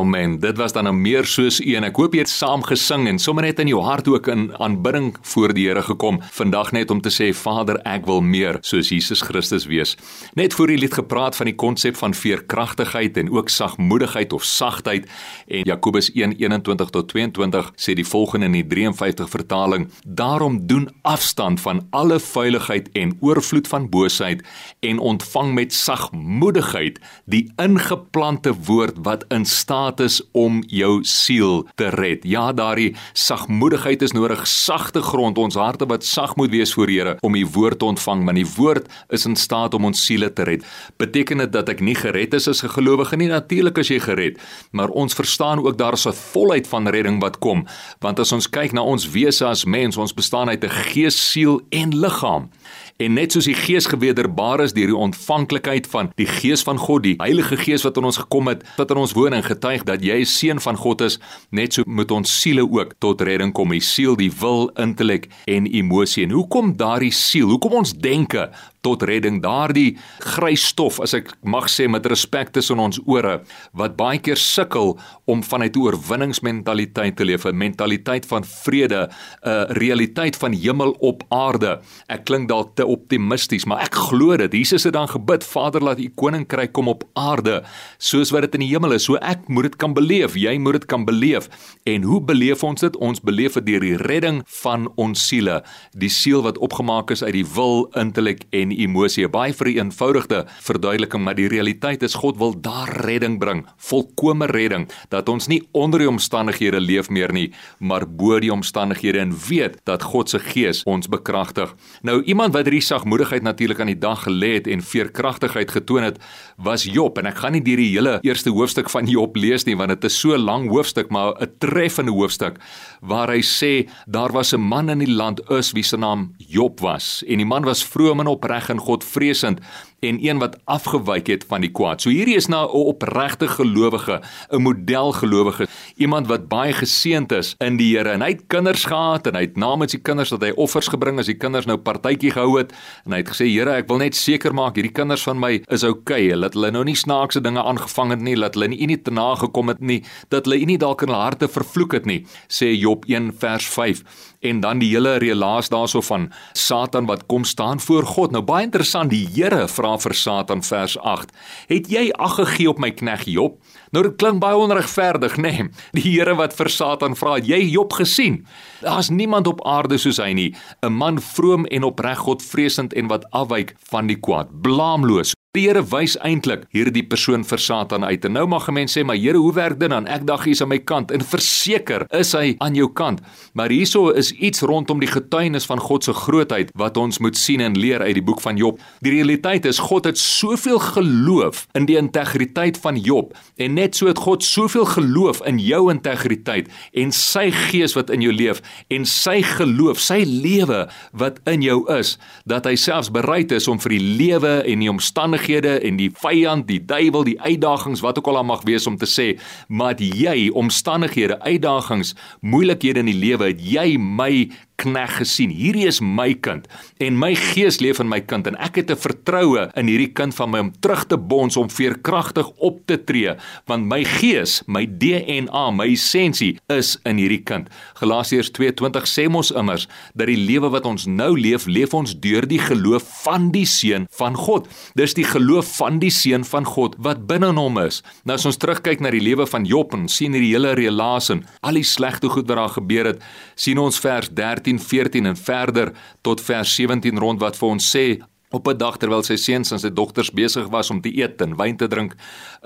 Amen. 0.00 0.38
Dit 0.38 0.56
was 0.56 0.72
dan 0.72 0.88
'n 0.88 1.00
meer 1.00 1.24
soos 1.24 1.64
een. 1.64 1.84
Ek 1.84 1.96
hoop 1.96 2.12
jy 2.12 2.18
het 2.18 2.28
saam 2.28 2.62
gesing 2.62 3.08
en 3.08 3.18
sommer 3.18 3.44
net 3.44 3.58
in 3.58 3.66
jou 3.66 3.82
hart 3.82 4.08
ook 4.08 4.26
in 4.26 4.58
aanbidding 4.58 5.16
voor 5.22 5.52
die 5.54 5.66
Here 5.66 5.82
gekom. 5.82 6.22
Vandag 6.30 6.72
net 6.72 6.90
om 6.90 7.00
te 7.00 7.10
sê 7.10 7.34
Vader, 7.34 7.76
ek 7.84 8.06
wil 8.06 8.20
meer 8.20 8.58
soos 8.60 8.88
Jesus 8.88 9.20
Christus 9.20 9.66
wees. 9.66 9.96
Net 10.34 10.54
voor 10.54 10.66
die 10.66 10.78
lied 10.78 10.94
gepraat 10.94 11.36
van 11.36 11.46
die 11.46 11.54
konsep 11.54 11.96
van 11.96 12.14
veerkragtigheid 12.14 13.16
en 13.16 13.30
ook 13.30 13.48
sagmoedigheid 13.48 14.32
of 14.32 14.44
sagtheid 14.44 15.08
en 15.46 15.60
Jakobus 15.64 16.10
1:21 16.14 16.90
tot 16.90 17.08
22 17.08 17.72
sê 17.76 17.94
die 17.94 18.06
volgende 18.06 18.46
in 18.46 18.52
die 18.52 18.66
53 18.66 19.28
vertaling: 19.28 19.90
Daarom 20.06 20.66
doen 20.66 20.88
afstand 21.02 21.60
van 21.60 21.86
alle 21.90 22.20
vuiligheid 22.20 22.88
en 22.92 23.16
oorvloed 23.20 23.68
van 23.68 23.88
boosheid 23.88 24.42
en 24.80 24.98
ontvang 24.98 25.54
met 25.54 25.72
sagmoedigheid 25.72 27.00
die 27.24 27.52
ingeplante 27.56 28.54
woord 28.54 28.94
wat 29.02 29.24
in 29.28 29.44
staat 29.44 29.89
is 29.98 30.20
om 30.32 30.62
jou 30.70 31.02
siel 31.02 31.66
te 31.74 31.88
red. 31.90 32.22
Ja, 32.22 32.52
daardie 32.52 32.94
sagmoedigheid 33.12 34.02
is 34.02 34.14
nodig, 34.14 34.46
sagte 34.46 35.02
grond, 35.02 35.38
ons 35.38 35.58
harte 35.58 35.88
wat 35.90 36.04
sag 36.06 36.36
moet 36.36 36.50
wees 36.50 36.74
voor 36.74 36.86
Here 36.86 37.16
om 37.26 37.34
die 37.34 37.46
woord 37.46 37.78
te 37.78 37.84
ontvang, 37.84 38.22
want 38.24 38.38
die 38.38 38.46
woord 38.56 38.86
is 39.10 39.26
in 39.26 39.34
staat 39.36 39.74
om 39.74 39.84
ons 39.84 40.04
siele 40.06 40.30
te 40.32 40.46
red. 40.46 40.62
Beteken 40.96 41.38
dit 41.38 41.52
dat 41.52 41.68
ek 41.68 41.80
nie 41.80 41.96
gered 41.98 42.34
is 42.34 42.46
as 42.48 42.62
'n 42.62 42.68
gelowige 42.68 43.16
nie? 43.16 43.28
Natuurlik 43.28 43.78
as 43.78 43.88
jy 43.88 43.98
gered, 43.98 44.38
maar 44.70 44.88
ons 44.88 45.14
verstaan 45.14 45.58
ook 45.58 45.78
daar 45.78 45.92
is 45.92 46.06
'n 46.06 46.12
volheid 46.12 46.66
van 46.68 46.88
redding 46.88 47.20
wat 47.20 47.38
kom, 47.38 47.66
want 48.00 48.20
as 48.20 48.32
ons 48.32 48.46
kyk 48.46 48.72
na 48.72 48.82
ons 48.82 49.10
wese 49.10 49.46
as 49.46 49.64
mens, 49.64 49.96
ons 49.96 50.14
bestaan 50.14 50.48
uit 50.48 50.64
'n 50.64 50.68
gees, 50.68 51.32
siel 51.32 51.60
en 51.70 51.98
liggaam. 51.98 52.50
En 53.00 53.14
net 53.16 53.32
soos 53.32 53.46
die 53.48 53.56
Gees 53.56 53.86
gewederbaar 53.88 54.60
is 54.60 54.74
deur 54.76 54.90
die 54.90 54.96
ontvanklikheid 54.96 55.86
van 55.88 56.10
die 56.18 56.26
Gees 56.28 56.60
van 56.66 56.76
God, 56.76 57.06
die 57.06 57.14
Heilige 57.16 57.56
Gees 57.56 57.84
wat 57.86 57.96
in 57.96 58.04
ons 58.04 58.18
gekom 58.20 58.50
het, 58.52 58.66
wat 58.76 58.92
in 58.92 59.00
ons 59.00 59.14
woon 59.16 59.32
en 59.32 59.46
getuig 59.46 59.86
dat 59.88 60.04
jy 60.04 60.18
'n 60.20 60.28
seun 60.28 60.60
van 60.60 60.76
God 60.76 61.00
is, 61.00 61.16
net 61.50 61.72
so 61.72 61.82
moet 61.86 62.10
ons 62.10 62.40
siele 62.40 62.60
ook 62.60 62.92
tot 62.98 63.20
redding 63.20 63.52
kom. 63.52 63.70
Die 63.70 63.80
siel, 63.80 64.16
die 64.16 64.32
wil, 64.40 64.68
intellek 64.76 65.28
en 65.46 65.66
emosie. 65.66 66.24
En 66.24 66.30
hoekom 66.30 66.76
daardie 66.76 67.12
siel? 67.12 67.48
Hoekom 67.48 67.72
ons 67.72 67.92
denke 67.92 68.50
tot 68.84 69.02
redding. 69.08 69.40
Daardie 69.42 69.96
grys 70.34 70.66
stof 70.72 71.00
as 71.00 71.14
ek 71.16 71.32
mag 71.42 71.68
sê 71.70 71.88
met 71.90 72.06
respek 72.06 72.52
tussen 72.54 72.80
ons 72.82 73.00
ore 73.06 73.40
wat 73.76 73.96
baie 73.98 74.18
keer 74.18 74.40
sukkel 74.40 74.96
om 75.26 75.42
vanuit 75.42 75.76
'n 75.76 75.80
oorwinningsmentaliteit 75.80 77.16
te 77.16 77.24
leef 77.24 77.44
'n 77.44 77.56
mentaliteit 77.56 78.26
van 78.26 78.44
vrede 78.44 79.08
'n 79.44 79.72
realiteit 79.78 80.36
van 80.36 80.52
hemel 80.52 80.96
op 81.00 81.22
aarde. 81.28 81.80
Ek 82.08 82.24
klink 82.24 82.48
dalk 82.48 82.76
te 82.76 82.86
optimisties 82.86 83.64
maar 83.64 83.82
ek 83.82 83.94
glo 83.94 84.36
dit. 84.36 84.52
Jesus 84.52 84.84
het 84.84 84.92
dan 84.92 85.08
gebid 85.08 85.44
Vader 85.44 85.82
laat 85.82 85.98
u 85.98 86.08
koninkryk 86.14 86.72
kom 86.72 86.88
op 86.88 87.04
aarde 87.14 87.62
soos 87.98 88.30
wat 88.30 88.42
dit 88.42 88.54
in 88.54 88.60
die 88.60 88.74
hemel 88.74 88.92
is. 88.92 89.04
So 89.04 89.14
ek 89.16 89.48
moet 89.48 89.62
dit 89.62 89.76
kan 89.76 89.94
beleef 89.94 90.34
jy 90.34 90.58
moet 90.58 90.72
dit 90.72 90.86
kan 90.86 91.04
beleef. 91.04 91.48
En 91.84 92.02
hoe 92.02 92.20
beleef 92.20 92.64
ons 92.64 92.80
dit? 92.80 92.96
Ons 92.96 93.20
beleef 93.20 93.52
dit 93.52 93.66
deur 93.66 93.80
die 93.80 93.96
redding 93.96 94.42
van 94.62 94.88
ons 94.96 95.26
siele 95.28 95.62
die 95.96 96.10
siel 96.12 96.42
wat 96.42 96.58
opgemaak 96.58 97.10
is 97.10 97.22
uit 97.22 97.34
die 97.34 97.46
wil 97.54 97.88
intellek 97.98 98.44
en 98.56 98.69
en 98.70 98.76
emosie. 98.78 99.28
Baie 99.28 99.54
vereenvoudigde 99.54 100.44
verduideliking, 100.62 101.24
maar 101.24 101.34
die 101.38 101.48
realiteit 101.50 102.02
is 102.06 102.14
God 102.14 102.38
wil 102.38 102.54
daar 102.60 102.90
redding 103.06 103.38
bring, 103.38 103.64
volkomme 103.90 104.46
redding, 104.50 104.88
dat 105.10 105.28
ons 105.28 105.48
nie 105.50 105.62
onder 105.72 106.00
die 106.02 106.08
omstandighede 106.08 106.80
leef 106.80 107.10
meer 107.10 107.32
nie, 107.32 107.50
maar 107.78 108.06
bo 108.06 108.38
die 108.40 108.52
omstandighede 108.52 109.20
en 109.22 109.34
weet 109.48 109.78
dat 109.88 110.02
God 110.02 110.30
se 110.30 110.38
Gees 110.40 110.82
ons 110.88 111.08
bekragtig. 111.10 111.74
Nou 112.02 112.20
iemand 112.22 112.54
wat 112.54 112.68
hierdie 112.68 112.84
sagmoedigheid 112.84 113.42
natuurlik 113.42 113.80
aan 113.80 113.92
die 113.92 113.98
dag 113.98 114.24
gelê 114.26 114.54
het 114.58 114.70
en 114.70 114.82
veerkragtigheid 114.82 115.70
getoon 115.70 116.06
het, 116.06 116.20
was 116.56 116.84
Job 116.84 117.18
en 117.18 117.30
ek 117.30 117.40
gaan 117.42 117.56
nie 117.56 117.64
deur 117.64 117.80
die 117.80 117.90
hele 117.94 118.18
eerste 118.26 118.52
hoofstuk 118.54 118.90
van 118.92 119.08
Job 119.10 119.36
lees 119.36 119.66
nie 119.66 119.76
want 119.78 119.94
dit 119.94 120.08
is 120.10 120.18
so 120.20 120.36
lank 120.36 120.70
hoofstuk, 120.70 121.10
maar 121.10 121.34
'n 121.40 121.50
treffende 121.58 122.12
hoofstuk 122.12 122.58
waar 123.00 123.30
hy 123.32 123.40
sê 123.40 123.88
daar 124.06 124.32
was 124.32 124.52
'n 124.52 124.60
man 124.60 124.90
in 124.90 124.98
die 124.98 125.12
land 125.12 125.40
Us 125.50 125.72
wie 125.72 125.82
se 125.82 125.96
naam 125.96 126.34
Job 126.36 126.80
was 126.80 127.24
en 127.26 127.36
die 127.38 127.46
man 127.46 127.64
was 127.64 127.84
vroom 127.84 128.20
en 128.20 128.26
opreg 128.26 128.59
reg 128.60 128.70
en 128.76 128.84
Godvreesend 128.84 129.64
en 130.00 130.18
een 130.24 130.38
wat 130.38 130.56
afgewyk 130.64 131.26
het 131.26 131.44
van 131.48 131.60
die 131.64 131.70
kwaad. 131.70 132.00
So 132.00 132.10
hierdie 132.10 132.36
is 132.36 132.46
nou 132.46 132.64
'n 132.66 132.86
opregte 132.92 133.48
gelowige, 133.48 134.20
'n 134.50 134.62
modelgelowige, 134.62 135.66
iemand 135.96 136.26
wat 136.26 136.48
baie 136.48 136.72
geseënd 136.72 137.32
is 137.32 137.54
in 137.58 137.76
die 137.76 137.96
Here. 137.96 138.10
En 138.10 138.20
hy 138.20 138.28
het 138.28 138.46
kinders 138.46 138.84
gehad 138.84 139.26
en 139.26 139.34
hy 139.34 139.40
het 139.40 139.56
namens 139.56 139.92
die 139.92 140.00
kinders 140.00 140.28
dat 140.28 140.42
hy 140.42 140.52
offers 140.56 140.88
gebring 140.88 141.18
as 141.18 141.26
die 141.26 141.36
kinders 141.36 141.66
nou 141.66 141.76
partytjie 141.76 142.30
gehou 142.30 142.58
het. 142.58 142.72
En 143.04 143.12
hy 143.12 143.18
het 143.18 143.28
gesê 143.28 143.46
Here, 143.50 143.70
ek 143.70 143.88
wil 143.88 143.98
net 143.98 144.16
seker 144.16 144.54
maak 144.54 144.74
hierdie 144.74 144.92
kinders 144.92 145.22
van 145.22 145.38
my 145.38 145.62
is 145.68 145.82
okay, 145.82 146.28
dat 146.28 146.54
hulle 146.54 146.70
nou 146.70 146.84
nie 146.84 146.94
snaakse 146.94 147.40
dinge 147.40 147.62
aangevang 147.62 148.10
het 148.10 148.20
nie, 148.20 148.36
dat 148.36 148.54
hulle 148.54 148.68
nie 148.68 148.86
nie 148.86 149.02
te 149.02 149.10
na 149.10 149.34
gekom 149.34 149.68
het 149.68 149.80
nie, 149.80 150.02
dat 150.28 150.44
hulle 150.44 150.64
nie 150.64 150.78
dalk 150.78 151.02
in 151.02 151.08
hulle 151.08 151.22
harte 151.22 151.48
vervloek 151.48 151.92
het 151.92 152.06
nie, 152.06 152.26
sê 152.48 152.72
Job 152.72 153.04
1 153.08 153.32
vers 153.38 153.66
5 153.66 154.02
en 154.40 154.60
dan 154.60 154.80
die 154.80 154.88
hele 154.94 155.18
relaas 155.20 155.68
daarso 155.68 156.00
van 156.00 156.30
Satan 156.52 157.06
wat 157.06 157.26
kom 157.26 157.44
staan 157.44 157.80
voor 157.80 158.06
God. 158.06 158.32
Nou 158.32 158.42
baie 158.44 158.64
interessant, 158.64 159.12
die 159.12 159.26
Here 159.34 159.66
vra 159.68 159.89
vra 159.90 159.98
vir 159.98 160.14
Satan 160.14 160.62
vers 160.62 160.96
8. 160.98 161.32
Het 161.68 161.88
jy 161.90 162.10
ag 162.18 162.36
gegee 162.38 162.68
op 162.70 162.78
my 162.78 162.90
knegg 162.90 163.26
Job? 163.26 163.58
Nou 163.92 164.02
dit 164.04 164.16
klink 164.18 164.40
baie 164.40 164.56
onregverdig, 164.56 165.36
nê? 165.36 165.50
Nee. 165.50 165.68
Die 165.92 166.10
Here 166.10 166.36
wat 166.36 166.54
vir 166.54 166.70
Satan 166.70 167.16
vra, 167.16 167.38
het 167.38 167.48
jy 167.48 167.60
Job 167.72 167.92
gesien? 167.92 168.46
Daar's 168.82 169.10
niemand 169.10 169.46
op 169.46 169.64
aarde 169.66 169.98
soos 169.98 170.18
hy 170.18 170.32
nie, 170.32 170.54
'n 170.82 170.92
man 170.92 171.18
vroom 171.18 171.66
en 171.66 171.84
opreg 171.84 172.18
Godvreesend 172.18 172.94
en 172.94 173.08
wat 173.08 173.26
afwyk 173.30 173.74
van 173.90 174.06
die 174.06 174.18
kwaad, 174.18 174.62
blaamloos. 174.62 175.34
Die 175.50 175.64
Here 175.64 175.80
wys 175.82 176.12
eintlik 176.22 176.68
hierdie 176.70 177.02
persoon 177.10 177.42
vir 177.42 177.58
Satan 177.58 178.04
uit. 178.06 178.22
En 178.22 178.36
nou 178.38 178.44
mag 178.46 178.68
'n 178.68 178.72
mens 178.72 178.92
sê, 178.96 179.02
"Maar 179.04 179.16
Here, 179.16 179.36
hoe 179.36 179.52
werk 179.52 179.80
dit 179.80 179.90
dan? 179.90 180.06
Ek 180.06 180.24
dink 180.24 180.44
hy 180.44 180.50
is 180.50 180.62
aan 180.62 180.68
my 180.68 180.78
kant." 180.78 181.10
En 181.10 181.20
verseker 181.20 182.06
is 182.10 182.32
hy 182.32 182.54
aan 182.58 182.74
jou 182.74 182.88
kant. 182.92 183.20
Maar 183.54 183.68
hierso 183.68 184.10
is 184.10 184.30
iets 184.30 184.60
rondom 184.60 185.00
die 185.00 185.08
getuienis 185.08 185.66
van 185.66 185.80
God 185.80 186.04
se 186.04 186.12
grootheid 186.12 186.70
wat 186.74 186.96
ons 186.96 187.18
moet 187.18 187.36
sien 187.36 187.60
en 187.60 187.78
leer 187.78 188.00
uit 188.00 188.14
die 188.14 188.22
boek 188.22 188.40
van 188.40 188.56
Job. 188.56 188.80
Die 189.00 189.10
realiteit 189.10 189.64
is 189.64 189.78
God 189.78 190.04
het 190.04 190.18
soveel 190.18 190.78
geloof 190.78 191.66
in 191.72 191.86
die 191.86 191.96
integriteit 191.96 192.78
van 192.78 192.96
Job 192.96 193.34
en 193.56 193.74
net 193.74 193.96
so 193.96 194.06
het 194.06 194.18
God 194.18 194.44
soveel 194.44 194.84
geloof 194.84 195.40
in 195.46 195.58
jou 195.58 195.90
integriteit 195.90 196.68
en 196.92 197.12
sy 197.12 197.50
gees 197.50 197.94
wat 197.94 198.10
in 198.10 198.20
jou 198.20 198.32
leef 198.32 198.60
en 198.88 199.04
sy 199.04 199.42
geloof, 199.42 199.98
sy 199.98 200.22
lewe 200.24 200.88
wat 201.12 201.40
in 201.44 201.62
jou 201.62 201.98
is 201.98 202.18
dat 202.44 202.64
hy 202.64 202.76
selfs 202.76 203.10
bereid 203.10 203.52
is 203.52 203.68
om 203.68 203.80
vir 203.80 203.90
die 203.90 204.16
lewe 204.16 204.62
en 204.64 204.78
die 204.78 204.90
omstandighede 204.90 205.39
omstandighede 205.40 205.80
en 205.80 205.96
die 205.96 206.10
vyand, 206.12 206.68
die 206.68 206.80
duiwel, 206.84 207.24
die 207.24 207.40
uitdagings 207.40 208.00
wat 208.00 208.18
ook 208.18 208.28
al 208.28 208.44
mag 208.44 208.62
wees 208.64 208.86
om 208.86 208.96
te 208.96 209.06
sê, 209.06 209.38
maar 209.68 209.96
jy 209.96 210.50
omstandighede, 210.52 211.40
uitdagings, 211.40 212.14
moeilikhede 212.40 213.00
in 213.00 213.06
die 213.06 213.18
lewe, 213.18 213.50
het 213.50 213.60
jy 213.60 213.96
my 213.98 214.50
knegg 214.80 215.20
gesien. 215.20 215.52
Hierdie 215.54 215.86
is 215.90 216.00
my 216.00 216.32
kind 216.34 216.68
en 217.02 217.18
my 217.20 217.34
gees 217.38 217.80
leef 217.84 218.00
in 218.02 218.08
my 218.10 218.20
kind 218.20 218.48
en 218.48 218.56
ek 218.60 218.80
het 218.80 218.90
'n 218.90 218.96
vertroue 218.96 219.68
in 219.76 219.86
hierdie 219.86 220.12
kind 220.12 220.34
van 220.34 220.50
my 220.50 220.60
om 220.60 220.72
terug 220.80 221.04
te 221.06 221.16
bons 221.16 221.56
om 221.56 221.68
veerkragtig 221.68 222.48
op 222.58 222.80
te 222.86 222.96
tree 222.96 223.36
want 223.66 223.86
my 223.86 224.04
gees, 224.04 224.62
my 224.66 224.86
DNA, 224.86 225.70
my 225.70 225.86
essensie 225.92 226.58
is 226.68 226.98
in 227.04 227.16
hierdie 227.16 227.42
kind. 227.44 227.68
Galasiërs 228.00 228.50
2:20 228.50 229.06
sê 229.06 229.28
mos 229.28 229.50
immers 229.50 229.88
dat 230.14 230.26
die 230.26 230.36
lewe 230.36 230.70
wat 230.70 230.86
ons 230.86 231.06
nou 231.06 231.38
leef, 231.38 231.66
leef 231.66 231.94
ons 231.94 232.14
deur 232.20 232.46
die 232.46 232.58
geloof 232.58 233.02
van 233.24 233.50
die 233.50 233.66
seun 233.66 234.06
van 234.10 234.34
God. 234.34 234.68
Dis 234.94 235.14
die 235.14 235.24
geloof 235.24 235.76
van 235.76 235.98
die 235.98 236.10
seun 236.10 236.44
van 236.44 236.64
God 236.64 236.94
wat 236.98 237.26
binne 237.26 237.52
hom 237.52 237.78
is. 237.78 238.02
Nou 238.24 238.34
as 238.34 238.46
ons 238.46 238.56
terugkyk 238.56 239.00
na 239.00 239.10
die 239.10 239.22
lewe 239.22 239.46
van 239.46 239.64
Job 239.64 239.94
en 239.94 240.08
sien 240.08 240.32
hierdie 240.32 240.54
hele 240.54 240.74
relaas 240.78 241.30
en 241.30 241.44
al 241.66 241.80
die 241.80 241.86
slegte 241.86 242.28
goed 242.28 242.48
wat 242.48 242.56
daar 242.56 242.74
gebeur 242.76 243.12
het, 243.12 243.22
sien 243.56 243.78
ons 243.78 243.98
vers 244.00 244.30
13 244.30 244.69
13:14 244.78 245.26
en 245.26 245.36
verder 245.36 245.92
tot 246.20 246.40
vers 246.40 246.74
17 246.74 247.18
rond 247.18 247.40
wat 247.40 247.56
vir 247.58 247.68
ons 247.68 247.90
sê 247.96 248.06
Op 248.52 248.66
'n 248.66 248.76
dag 248.76 248.96
terwyl 248.96 249.22
sy 249.22 249.36
seuns 249.36 249.70
en 249.70 249.78
sy 249.78 249.92
dogters 249.94 250.30
besig 250.30 250.66
was 250.68 250.90
om 250.90 251.00
te 251.00 251.10
eet 251.16 251.40
en 251.40 251.56
wyn 251.56 251.76
te 251.76 251.86
drink 251.86 252.16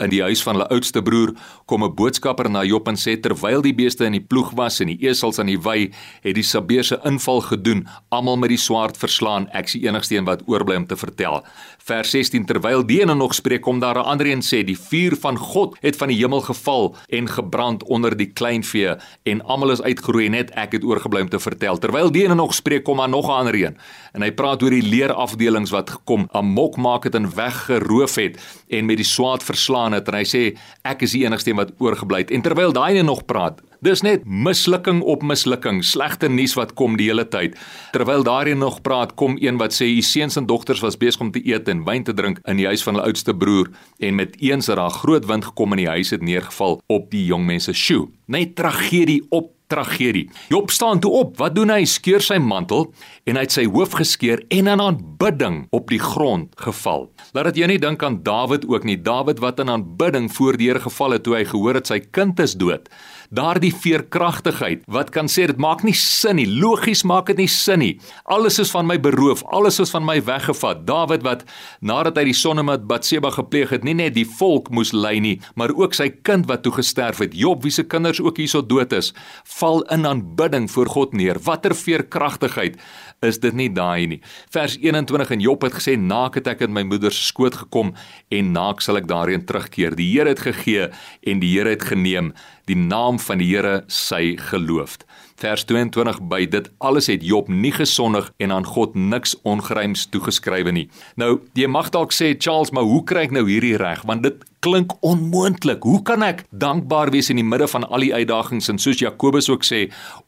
in 0.00 0.08
die 0.08 0.22
huis 0.22 0.42
van 0.42 0.54
hulle 0.54 0.68
oudste 0.68 1.02
broer, 1.02 1.34
kom 1.66 1.84
'n 1.84 1.94
boodskapper 1.94 2.50
na 2.50 2.64
Job 2.64 2.88
en 2.88 2.96
sê 2.96 3.20
terwyl 3.20 3.60
die 3.60 3.74
beeste 3.74 4.04
in 4.04 4.12
die 4.12 4.24
ploeg 4.24 4.52
was 4.54 4.80
en 4.80 4.86
die 4.86 4.98
esels 5.08 5.38
aan 5.38 5.46
die 5.46 5.60
wei, 5.60 5.92
het 6.22 6.34
die 6.34 6.42
Sabeese 6.42 7.00
inval 7.04 7.40
gedoen, 7.40 7.86
almal 8.08 8.36
met 8.36 8.48
die 8.48 8.56
swaard 8.58 8.96
verslaan. 8.96 9.48
Ek 9.52 9.72
die 9.72 9.86
enigste 9.86 10.16
een 10.16 10.24
wat 10.24 10.42
oorbly 10.46 10.76
om 10.76 10.86
te 10.86 10.96
vertel. 10.96 11.44
Vers 11.78 12.10
16 12.10 12.46
terwyl 12.46 12.86
die 12.86 13.00
ene 13.02 13.14
nog 13.14 13.34
spreek, 13.34 13.60
kom 13.60 13.78
daar 13.80 13.98
'n 13.98 14.08
ander 14.08 14.26
een 14.26 14.40
sê 14.40 14.64
die 14.64 14.78
vuur 14.78 15.16
van 15.16 15.36
God 15.36 15.76
het 15.80 15.96
van 15.96 16.08
die 16.08 16.16
hemel 16.16 16.40
geval 16.40 16.96
en 17.08 17.28
gebrand 17.28 17.82
onder 17.84 18.16
die 18.16 18.32
kleinvee 18.32 18.96
en 19.22 19.42
almal 19.42 19.70
is 19.70 19.82
uitgeroei 19.82 20.28
net 20.28 20.50
ek 20.50 20.72
het 20.72 20.84
oorgebly 20.84 21.20
om 21.20 21.28
te 21.28 21.38
vertel. 21.38 21.78
Terwyl 21.78 22.10
die 22.10 22.24
ene 22.24 22.34
nog 22.34 22.54
spreek, 22.54 22.84
kom 22.84 22.96
daar 22.96 23.08
nog 23.08 23.26
'n 23.26 23.30
ander 23.30 23.54
een 23.54 23.76
en 24.12 24.22
hy 24.22 24.30
praat 24.30 24.62
oor 24.62 24.70
die 24.70 24.82
leerafdelings 24.82 25.73
wat 25.74 25.92
gekom 25.98 26.28
amok 26.32 26.78
maak 26.80 27.08
het 27.08 27.18
en 27.18 27.28
weggeroof 27.34 28.16
het 28.22 28.40
en 28.70 28.86
met 28.86 29.02
die 29.02 29.08
swaard 29.08 29.42
verslaan 29.42 29.96
het 29.98 30.08
en 30.08 30.20
hy 30.20 30.24
sê 30.28 30.42
ek 30.86 31.04
is 31.06 31.16
die 31.16 31.24
enigste 31.26 31.52
een 31.52 31.62
wat 31.62 31.74
oorgebly 31.82 32.24
het 32.24 32.34
en 32.34 32.46
terwyl 32.46 32.72
daai 32.72 32.98
een 32.98 33.10
nog 33.10 33.26
praat 33.28 33.62
Dis 33.84 34.00
net 34.00 34.22
mislukking 34.24 35.02
op 35.04 35.20
mislukking, 35.26 35.82
slegte 35.84 36.30
nuus 36.32 36.54
wat 36.56 36.70
kom 36.78 36.94
die 36.96 37.10
hele 37.10 37.26
tyd. 37.28 37.58
Terwyl 37.92 38.22
daarin 38.24 38.62
nog 38.62 38.78
praat, 38.86 39.12
kom 39.20 39.34
een 39.42 39.58
wat 39.60 39.76
sê 39.76 39.90
u 39.92 40.00
seuns 40.00 40.38
en 40.40 40.46
dogters 40.48 40.80
was 40.80 40.96
besig 40.96 41.20
om 41.20 41.32
te 41.34 41.42
eet 41.44 41.68
en 41.68 41.82
wyn 41.84 42.06
te 42.06 42.14
drink 42.16 42.40
in 42.48 42.62
die 42.62 42.64
huis 42.70 42.84
van 42.86 42.96
hulle 42.96 43.10
oudste 43.10 43.34
broer 43.36 43.68
en 44.00 44.16
met 44.16 44.38
eens 44.40 44.70
het 44.72 44.80
daar 44.80 44.94
groot 45.02 45.28
wind 45.28 45.44
gekom 45.50 45.76
en 45.76 45.82
die 45.82 45.90
huis 45.90 46.14
het 46.16 46.24
neergeval 46.24 46.80
op 46.86 47.10
die 47.12 47.26
jong 47.28 47.44
mense. 47.44 47.76
Sjoe, 47.76 48.08
net 48.24 48.56
tragedie 48.56 49.20
op 49.28 49.52
tragedie. 49.66 50.28
Job 50.48 50.70
staan 50.70 51.00
toe 51.00 51.12
op. 51.12 51.36
Wat 51.40 51.54
doen 51.54 51.72
hy? 51.72 51.84
Skeur 51.88 52.22
sy 52.24 52.38
mantel 52.42 52.90
en 53.24 53.38
hy 53.38 53.46
het 53.46 53.54
sy 53.54 53.64
hoof 53.68 53.96
geskeur 54.00 54.42
en 54.48 54.70
in 54.70 54.82
aanbidding 54.82 55.64
op 55.74 55.88
die 55.92 56.00
grond 56.02 56.52
geval. 56.60 57.08
Laat 57.36 57.52
dit 57.52 57.62
jou 57.62 57.70
nie 57.72 57.80
dink 57.80 58.02
aan 58.04 58.22
Dawid 58.26 58.68
ook 58.68 58.84
nie. 58.84 58.98
Dawid 59.00 59.40
wat 59.44 59.60
in 59.64 59.72
aanbidding 59.72 60.30
voor 60.32 60.58
die 60.60 60.70
Here 60.70 60.80
geval 60.80 61.18
het 61.18 61.26
toe 61.26 61.36
hy 61.38 61.44
gehoor 61.48 61.80
het 61.80 61.90
sy 61.90 62.00
kind 62.00 62.40
is 62.40 62.56
dood 62.58 62.88
daardie 63.34 63.72
veerkragtigheid 63.74 64.84
wat 64.94 65.10
kan 65.14 65.28
sê 65.30 65.46
dit 65.50 65.60
maak 65.60 65.82
nie 65.86 65.94
sin 65.98 66.38
nie 66.38 66.46
logies 66.48 67.04
maak 67.06 67.28
dit 67.32 67.42
nie 67.42 67.50
sin 67.50 67.82
nie. 67.82 67.92
Alles 68.30 68.60
is 68.62 68.72
van 68.74 68.86
my 68.86 68.96
beroof 69.00 69.42
alles 69.54 69.80
is 69.82 69.92
van 69.94 70.04
my 70.06 70.20
weggevat. 70.24 70.84
Dawid 70.86 71.24
wat 71.26 71.44
nadat 71.80 72.18
hy 72.20 72.28
die 72.30 72.36
sonde 72.36 72.64
met 72.66 72.86
Batseba 72.90 73.32
gepleeg 73.34 73.74
het 73.74 73.86
nie 73.86 73.96
net 73.98 74.14
die 74.16 74.26
volk 74.28 74.70
moes 74.74 74.94
ly 74.94 75.16
nie 75.22 75.36
maar 75.58 75.74
ook 75.74 75.96
sy 75.96 76.10
kind 76.26 76.48
wat 76.50 76.64
toe 76.64 76.74
gesterf 76.78 77.22
het. 77.24 77.34
Job 77.34 77.64
wie 77.64 77.74
se 77.74 77.84
kinders 77.84 78.22
ook 78.22 78.38
hierso 78.42 78.62
dood 78.62 78.92
is 78.96 79.12
val 79.58 79.82
in 79.94 80.06
aanbidding 80.06 80.70
voor 80.70 80.92
God 80.94 81.14
neer. 81.18 81.40
Watter 81.44 81.74
veerkragtigheid 81.74 82.78
is 83.24 83.40
dit 83.40 83.54
nie 83.56 83.70
daai 83.72 84.06
nie? 84.10 84.20
Vers 84.52 84.76
21 84.80 85.34
en 85.36 85.44
Job 85.44 85.64
het 85.66 85.78
gesê 85.78 85.96
naak 86.00 86.38
het 86.38 86.50
ek 86.50 86.66
in 86.66 86.74
my 86.74 86.84
moeder 86.86 87.12
se 87.14 87.24
skoot 87.30 87.56
gekom 87.64 87.94
en 88.34 88.52
naak 88.54 88.82
sal 88.84 89.00
ek 89.00 89.08
daarheen 89.10 89.46
terugkeer. 89.48 89.96
Die 89.98 90.10
Here 90.14 90.30
het 90.30 90.44
gegee 90.44 90.90
en 91.24 91.40
die 91.42 91.54
Here 91.56 91.74
het 91.74 91.86
geneem 91.88 92.32
die 92.70 92.76
naam 92.78 93.18
van 93.20 93.42
die 93.42 93.50
Here 93.50 93.82
sy 93.92 94.36
geloofd. 94.50 95.04
Vers 95.40 95.64
22 95.66 96.20
by 96.30 96.44
dit 96.46 96.70
alles 96.78 97.08
het 97.10 97.24
Job 97.26 97.48
nie 97.50 97.72
gesondig 97.74 98.30
en 98.38 98.54
aan 98.54 98.66
God 98.66 98.94
niks 98.94 99.34
ongeruims 99.42 100.06
toegeskrywe 100.14 100.72
nie. 100.72 100.86
Nou, 101.20 101.40
jy 101.58 101.66
mag 101.68 101.90
dalk 101.94 102.14
sê 102.14 102.32
Charles, 102.38 102.72
maar 102.72 102.86
hoe 102.88 103.02
kry 103.04 103.26
ek 103.28 103.34
nou 103.34 103.44
hierdie 103.48 103.76
reg? 103.80 104.04
Want 104.08 104.24
dit 104.24 104.44
klink 104.64 104.94
onmoontlik. 105.04 105.82
Hoe 105.84 106.00
kan 106.06 106.24
ek 106.24 106.44
dankbaar 106.48 107.10
wees 107.12 107.28
in 107.32 107.36
die 107.40 107.44
midde 107.44 107.66
van 107.68 107.84
al 107.84 108.04
die 108.04 108.14
uitdagings 108.14 108.70
en 108.72 108.80
soos 108.80 109.02
Jakobus 109.02 109.50
ook 109.52 109.66
sê 109.66 109.82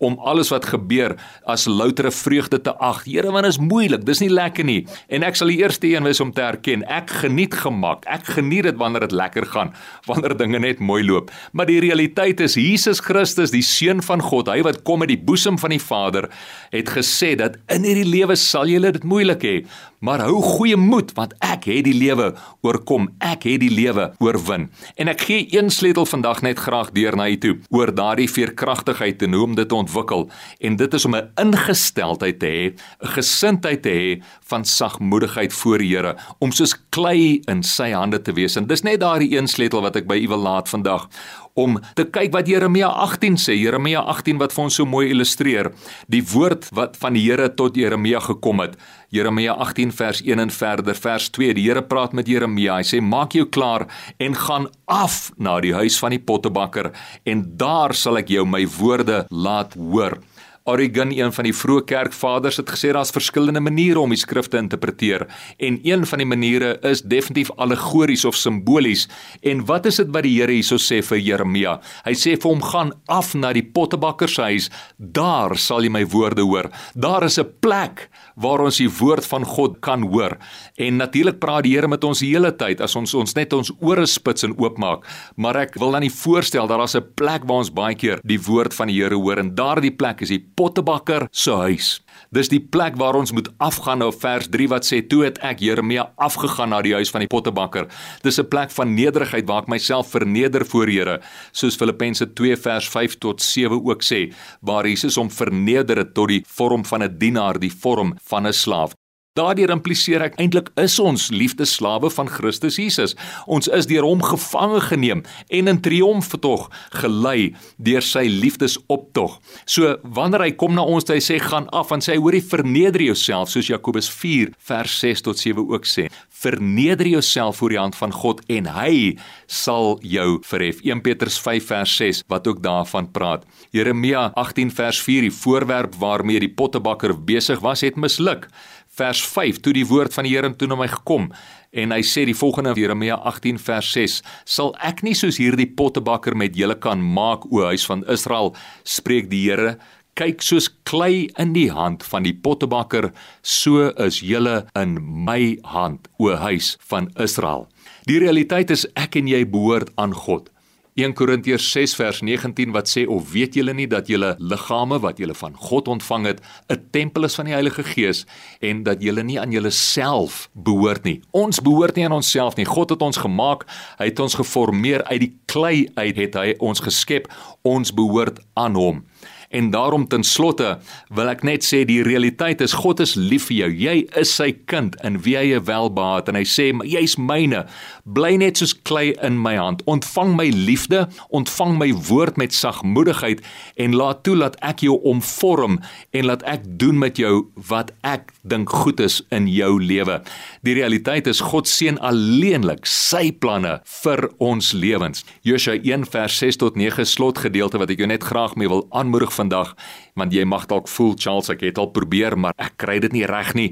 om 0.05 0.19
alles 0.21 0.51
wat 0.53 0.69
gebeur 0.69 1.15
as 1.49 1.65
loutere 1.71 2.13
vreugde 2.13 2.61
te 2.61 2.75
ag? 2.85 3.05
Here, 3.07 3.33
want 3.33 3.49
dit 3.49 3.55
is 3.55 3.61
moeilik. 3.63 4.05
Dis 4.05 4.21
nie 4.21 4.31
lekker 4.33 4.67
nie. 4.69 4.83
En 5.09 5.25
ek 5.27 5.39
sal 5.41 5.53
die 5.53 5.61
eerste 5.63 5.89
een 5.89 6.05
wees 6.05 6.21
om 6.21 6.35
te 6.37 6.45
erken. 6.45 6.85
Ek 6.93 7.15
geniet 7.23 7.57
gemak. 7.57 8.05
Ek 8.13 8.29
geniet 8.37 8.69
dit 8.69 8.81
wanneer 8.81 9.07
dit 9.07 9.17
lekker 9.17 9.49
gaan, 9.55 9.73
wanneer 10.11 10.37
dinge 10.37 10.61
net 10.61 10.85
mooi 10.85 11.01
loop. 11.07 11.33
Maar 11.57 11.71
die 11.71 11.81
realiteit 11.81 12.43
is 12.45 12.59
Jesus 12.61 13.01
Christus, 13.01 13.55
die 13.55 13.65
seun 13.65 14.05
van 14.05 14.21
God, 14.21 14.53
hy 14.53 14.61
wat 14.67 14.83
kom 14.85 15.07
uit 15.07 15.15
die 15.15 15.23
boesem 15.23 15.57
van 15.61 15.73
die 15.73 15.83
Vader, 15.83 16.29
het 16.75 16.93
gesê 16.93 17.35
dat 17.41 17.57
in 17.73 17.87
hierdie 17.89 18.09
lewe 18.09 18.37
sal 18.37 18.69
jy 18.69 18.83
dit 18.85 19.05
moeilik 19.07 19.45
hê 19.47 19.59
maar 19.99 20.21
hou 20.27 20.41
goeie 20.45 20.77
moed 20.77 21.13
want 21.17 21.33
ek 21.45 21.69
het 21.71 21.87
die 21.87 21.97
lewe 21.97 22.33
oorkom 22.67 23.09
ek 23.25 23.47
het 23.49 23.63
die 23.63 23.73
lewe 23.73 24.11
oorwin 24.27 24.69
en 24.97 25.13
ek 25.13 25.25
gee 25.29 25.47
een 25.55 25.71
sleutel 25.71 26.07
vandag 26.11 26.43
net 26.47 26.61
graag 26.67 26.93
deur 26.97 27.17
na 27.17 27.29
u 27.31 27.39
toe 27.43 27.55
oor 27.71 27.95
daardie 27.95 28.29
veerkragtigheid 28.31 29.23
en 29.27 29.39
hoe 29.39 29.45
om 29.47 29.57
dit 29.59 29.69
te 29.69 29.79
ontwikkel 29.79 30.27
en 30.61 30.77
dit 30.83 30.99
is 30.99 31.09
om 31.09 31.17
'n 31.17 31.31
ingesteldheid 31.47 32.39
te 32.41 32.51
hê 32.57 32.65
'n 32.73 33.15
gesindheid 33.17 33.83
te 33.83 33.95
hê 34.01 34.23
van 34.51 34.65
sagmoedigheid 34.65 35.53
voor 35.53 35.79
die 35.79 35.95
Here 35.97 36.17
om 36.39 36.53
soos 36.53 36.75
klei 36.91 37.41
in 37.47 37.63
sy 37.63 37.91
hande 37.93 38.23
te 38.23 38.33
wees 38.33 38.57
en 38.57 38.67
dis 38.67 38.83
net 38.83 39.01
daardie 39.01 39.37
een 39.37 39.49
sleutel 39.49 39.81
wat 39.81 39.97
ek 39.97 40.07
by 40.07 40.17
u 40.17 40.29
wil 40.29 40.43
laat 40.43 40.69
vandag 40.69 41.09
om 41.57 41.79
te 41.97 42.05
kyk 42.13 42.35
wat 42.37 42.49
Jeremia 42.51 42.89
18 43.07 43.39
sê. 43.41 43.57
Jeremia 43.57 44.03
18 44.13 44.39
wat 44.43 44.53
vir 44.53 44.65
ons 44.67 44.77
so 44.77 44.89
mooi 44.89 45.09
illustreer 45.11 45.73
die 46.13 46.23
woord 46.33 46.69
wat 46.77 46.99
van 47.01 47.17
die 47.17 47.25
Here 47.27 47.49
tot 47.57 47.79
Jeremia 47.81 48.21
gekom 48.21 48.61
het. 48.61 48.77
Jeremia 49.09 49.53
18 49.53 49.93
vers 49.93 50.23
1 50.23 50.39
en 50.39 50.51
verder 50.51 50.95
vers 50.95 51.29
2. 51.31 51.55
Die 51.55 51.67
Here 51.69 51.83
praat 51.83 52.13
met 52.13 52.27
Jeremia. 52.27 52.77
Hy 52.77 52.83
sê: 52.83 53.01
"Maak 53.01 53.33
jou 53.33 53.47
klaar 53.47 53.87
en 54.19 54.35
gaan 54.35 54.69
af 54.87 55.33
na 55.37 55.61
die 55.61 55.75
huis 55.75 55.99
van 55.99 56.11
die 56.11 56.19
pottebakker 56.19 56.93
en 57.25 57.57
daar 57.57 57.95
sal 57.95 58.19
ek 58.19 58.29
jou 58.29 58.47
my 58.47 58.67
woorde 58.67 59.27
laat 59.31 59.75
hoor." 59.75 60.19
Origen, 60.67 61.13
een 61.15 61.33
van 61.33 61.47
die 61.47 61.55
vroeë 61.55 61.85
kerkvaders, 61.87 62.57
het 62.59 62.71
gesê 62.75 62.91
daar's 62.91 63.13
verskillende 63.15 63.61
maniere 63.63 64.01
om 64.01 64.11
die 64.11 64.19
skrifte 64.19 64.57
te 64.57 64.63
interpreteer 64.63 65.27
en 65.63 65.79
een 65.87 66.07
van 66.07 66.19
die 66.23 66.27
maniere 66.27 66.73
is 66.87 67.03
definitief 67.03 67.51
allegories 67.63 68.25
of 68.25 68.35
simbolies. 68.35 69.07
En 69.43 69.65
wat 69.67 69.87
is 69.87 70.01
dit 70.03 70.11
wat 70.15 70.27
die 70.27 70.35
Here 70.37 70.53
hierso 70.53 70.79
sê 70.83 70.99
vir 71.07 71.21
Jeremia? 71.23 71.77
Hy 72.05 72.15
sê 72.19 72.35
vir 72.35 72.51
hom 72.51 72.63
gaan 72.63 72.93
af 73.07 73.35
na 73.39 73.53
die 73.55 73.65
pottebakker 73.65 74.31
se 74.31 74.43
huis, 74.51 74.69
daar 74.99 75.57
sal 75.61 75.87
jy 75.87 75.93
my 75.95 76.05
woorde 76.13 76.43
hoor. 76.43 76.71
Daar 76.95 77.25
is 77.25 77.39
'n 77.39 77.47
plek 77.61 78.09
waar 78.37 78.61
ons 78.61 78.79
die 78.79 78.91
woord 78.91 79.27
van 79.27 79.45
God 79.45 79.81
kan 79.81 80.03
hoor. 80.03 80.37
En 80.77 80.97
natuurlik 80.97 81.39
praat 81.39 81.63
die 81.63 81.75
Here 81.77 81.89
met 81.89 82.05
ons 82.05 82.19
die 82.19 82.33
hele 82.33 82.53
tyd 82.57 82.81
as 82.81 82.97
ons 82.97 83.15
ons 83.15 83.35
net 83.35 83.53
ons 83.53 83.73
ore 83.81 84.07
spits 84.07 84.45
en 84.45 84.59
oopmaak. 84.59 85.07
Maar 85.37 85.57
ek 85.57 85.79
wil 85.79 85.91
dan 85.91 86.01
nie 86.01 86.11
voorstel 86.11 86.67
dat 86.67 86.79
daar 86.79 87.01
'n 87.01 87.15
plek 87.15 87.45
waar 87.45 87.59
ons 87.59 87.73
baie 87.73 87.95
keer 87.95 88.21
die 88.25 88.41
woord 88.41 88.75
van 88.75 88.89
die 88.89 89.03
Here 89.03 89.15
hoor 89.15 89.39
en 89.39 89.55
daardie 89.55 89.91
plek 89.91 90.21
is 90.21 90.29
die 90.29 90.45
pottebakker 90.57 91.29
se 91.31 91.53
huis. 91.53 91.89
Dis 92.35 92.51
die 92.51 92.61
plek 92.61 92.97
waar 92.99 93.15
ons 93.19 93.33
moet 93.37 93.49
afgaan 93.63 94.01
nou 94.03 94.11
vers 94.13 94.49
3 94.51 94.69
wat 94.73 94.89
sê 94.89 95.03
toe 95.07 95.23
het 95.27 95.39
ek 95.45 95.63
Jeremia 95.63 96.09
afgegaan 96.17 96.73
na 96.75 96.81
die 96.83 96.95
huis 96.97 97.13
van 97.15 97.23
die 97.25 97.31
pottebakker. 97.31 97.87
Dis 98.25 98.41
'n 98.41 98.49
plek 98.49 98.71
van 98.71 98.95
nederigheid 98.95 99.47
waar 99.47 99.63
ek 99.63 99.69
myself 99.69 100.11
verneder 100.11 100.65
voor 100.65 100.87
Here, 100.87 101.21
soos 101.53 101.77
Filippense 101.77 102.27
2 102.35 102.57
vers 102.57 102.89
5 102.89 103.19
tot 103.19 103.43
7 103.43 103.85
ook 103.85 104.03
sê, 104.03 104.33
waar 104.61 104.87
Jesus 104.87 105.17
hom 105.17 105.31
verneder 105.31 105.97
het 105.97 106.15
tot 106.15 106.29
die 106.29 106.45
vorm 106.47 106.85
van 106.85 107.03
'n 107.03 107.19
dienaar, 107.19 107.59
die 107.59 107.73
vorm 107.73 108.17
van 108.23 108.47
'n 108.47 108.53
slaaf. 108.53 108.93
Daardeur 109.37 109.69
impliseer 109.75 110.23
ek 110.25 110.39
eintlik 110.41 110.71
is 110.81 110.95
ons 111.03 111.27
liefdesslawe 111.29 112.09
van 112.15 112.29
Christus 112.33 112.79
Jesus. 112.81 113.13
Ons 113.45 113.69
is 113.69 113.85
deur 113.89 114.07
hom 114.07 114.23
gevange 114.25 114.81
geneem 114.87 115.21
en 115.53 115.69
in 115.69 115.81
triomf 115.85 116.31
tog 116.41 116.71
gelei 116.97 117.51
deur 117.77 118.05
sy 118.05 118.25
liefdesoptog. 118.33 119.35
So 119.69 119.99
wanneer 120.17 120.47
hy 120.47 120.55
kom 120.57 120.73
na 120.79 120.87
ons, 120.89 121.05
hy 121.13 121.21
sê 121.21 121.37
gaan 121.43 121.69
af 121.77 121.93
en 121.93 122.01
sê 122.05 122.17
hoorie 122.17 122.41
verneder 122.41 123.05
jouself 123.05 123.53
soos 123.53 123.69
Jakobus 123.69 124.09
4 124.09 124.55
vers 124.71 124.95
6 125.05 125.27
tot 125.29 125.43
7 125.43 125.67
ook 125.69 125.85
sê. 125.85 126.07
Verneder 126.33 127.09
jouself 127.11 127.61
voor 127.61 127.75
die 127.75 127.81
hand 127.81 127.99
van 128.01 128.17
God 128.17 128.41
en 128.53 128.71
hy 128.73 129.19
sal 129.53 129.99
jou 130.01 130.39
verhef. 130.49 130.81
1 130.81 131.05
Petrus 131.05 131.37
5 131.45 131.69
vers 131.75 131.99
6 132.01 132.23
wat 132.33 132.49
ook 132.49 132.65
daarvan 132.65 133.11
praat. 133.13 133.45
Jeremia 133.77 134.31
18 134.33 134.73
vers 134.81 135.03
4 135.05 135.29
die 135.29 135.35
voorwerp 135.43 136.01
waarmee 136.01 136.41
die 136.41 136.53
pottebakker 136.57 137.13
besig 137.29 137.61
was 137.61 137.85
het 137.85 138.01
misluk 138.01 138.49
vers 138.97 139.23
5 139.33 139.61
toe 139.65 139.75
die 139.77 139.87
woord 139.87 140.15
van 140.17 140.27
die 140.27 140.35
Here 140.35 140.53
toe 140.57 140.69
na 140.69 140.79
my 140.79 140.89
gekom 140.93 141.31
en 141.77 141.93
hy 141.93 142.01
sê 142.07 142.25
die 142.29 142.37
volgende 142.37 142.73
Jeremia 142.79 143.19
18 143.29 143.61
vers 143.61 143.91
6 143.97 144.21
sal 144.57 144.73
ek 144.85 145.05
nie 145.07 145.15
soos 145.19 145.41
hierdie 145.43 145.69
pottebakker 145.79 146.37
met 146.39 146.57
julle 146.57 146.79
kan 146.81 147.03
maak 147.03 147.45
o 147.53 147.67
huis 147.69 147.87
van 147.89 148.05
Israel 148.13 148.55
spreek 148.85 149.31
die 149.33 149.45
Here 149.49 149.77
kyk 150.17 150.41
soos 150.41 150.71
klei 150.89 151.29
in 151.37 151.53
die 151.53 151.69
hand 151.69 152.05
van 152.09 152.25
die 152.25 152.35
pottebakker 152.35 153.11
so 153.45 153.91
is 154.01 154.23
julle 154.25 154.63
in 154.79 154.97
my 155.01 155.59
hand 155.77 156.09
o 156.17 156.33
huis 156.41 156.75
van 156.89 157.11
Israel. 157.21 157.67
Die 158.09 158.19
realiteit 158.23 158.73
is 158.73 158.87
ek 158.97 159.19
en 159.21 159.29
jy 159.29 159.45
behoort 159.45 159.93
aan 160.01 160.17
God 160.17 160.49
1 160.97 161.13
Korintiërs 161.13 161.65
6 161.75 161.93
vers 161.99 162.19
19 162.25 162.71
wat 162.73 162.89
sê 162.89 163.03
of 163.05 163.27
weet 163.29 163.59
julle 163.59 163.75
nie 163.77 163.85
dat 163.93 164.07
julle 164.09 164.31
liggame 164.41 164.97
wat 165.05 165.19
julle 165.21 165.35
van 165.37 165.53
God 165.61 165.91
ontvang 165.93 166.25
het 166.25 166.41
'n 166.73 166.89
tempel 166.91 167.29
is 167.29 167.35
van 167.37 167.45
die 167.45 167.53
Heilige 167.53 167.85
Gees 167.85 168.25
en 168.61 168.83
dat 168.83 169.03
julle 169.03 169.23
nie 169.23 169.41
aan 169.41 169.51
julleself 169.53 170.49
behoort 170.55 171.05
nie. 171.05 171.21
Ons 171.31 171.61
behoort 171.61 171.97
nie 171.97 172.05
aan 172.05 172.17
onsself 172.17 172.57
nie. 172.57 172.65
God 172.65 172.91
het 172.91 173.03
ons 173.03 173.17
gemaak, 173.17 173.67
hy 173.99 174.05
het 174.05 174.21
ons 174.21 174.35
geformeer 174.35 175.05
uit 175.05 175.21
die 175.21 175.37
klei 175.45 175.89
uit 175.95 176.17
het 176.17 176.35
hy 176.35 176.55
ons 176.59 176.81
geskep. 176.81 177.29
Ons 177.63 177.93
behoort 177.93 178.41
aan 178.55 178.75
hom. 178.75 179.05
En 179.51 179.71
daarom 179.71 180.07
ten 180.09 180.25
slotte 180.25 180.79
wil 181.15 181.31
ek 181.31 181.45
net 181.47 181.65
sê 181.67 181.85
die 181.89 182.03
realiteit 182.07 182.61
is 182.65 182.77
God 182.77 183.01
is 183.05 183.15
lief 183.15 183.49
vir 183.51 183.57
jou. 183.57 183.71
Jy 183.87 183.97
is 184.21 184.33
sy 184.35 184.51
kind 184.71 184.97
in 185.07 185.21
wie 185.25 185.37
hy 185.39 185.61
welbehaat 185.67 186.31
en 186.31 186.39
hy 186.39 186.45
sê 186.49 186.69
jy's 186.87 187.17
myne. 187.21 187.65
Bly 188.05 188.37
net 188.43 188.61
soos 188.61 188.75
klei 188.87 189.15
in 189.25 189.39
my 189.43 189.57
hand. 189.59 189.85
Ontvang 189.87 190.35
my 190.39 190.49
liefde, 190.55 191.07
ontvang 191.31 191.77
my 191.79 191.91
woord 192.09 192.41
met 192.41 192.55
sagmoedigheid 192.57 193.43
en 193.83 193.97
laat 193.97 194.25
toe 194.27 194.37
dat 194.41 194.59
ek 194.67 194.85
jou 194.87 194.99
omvorm 195.07 195.81
en 196.17 196.29
laat 196.29 196.45
ek 196.49 196.67
doen 196.81 196.99
met 196.99 197.21
jou 197.21 197.47
wat 197.69 197.93
ek 198.07 198.33
dink 198.43 198.71
goed 198.73 199.01
is 199.03 199.21
in 199.35 199.49
jou 199.51 199.77
lewe. 199.83 200.21
Die 200.67 200.77
realiteit 200.77 201.29
is 201.31 201.43
God 201.45 201.71
seën 201.71 201.99
alleenlik 202.05 202.87
sy 202.91 203.31
planne 203.33 203.79
vir 204.03 204.27
ons 204.43 204.73
lewens. 204.77 205.25
Josua 205.47 205.77
1 205.79 206.09
vers 206.13 206.39
6 206.43 206.61
tot 206.63 206.79
9 206.79 207.07
slotgedeelte 207.07 207.81
wat 207.83 207.93
ek 207.95 208.03
jou 208.03 208.11
net 208.11 208.27
graag 208.27 208.57
mee 208.59 208.71
wil 208.71 208.87
aanmoedig 208.91 209.33
vandag 209.37 209.75
want 210.17 210.35
jy 210.35 210.45
mag 210.49 210.67
dalk 210.71 210.89
voel 210.89 211.15
Charles 211.21 211.53
ek 211.53 211.65
het 211.67 211.79
al 211.79 211.93
probeer 211.95 212.39
maar 212.41 212.57
ek 212.59 212.79
kry 212.83 212.99
dit 213.05 213.15
nie 213.15 213.27
reg 213.29 213.53
nie 213.59 213.69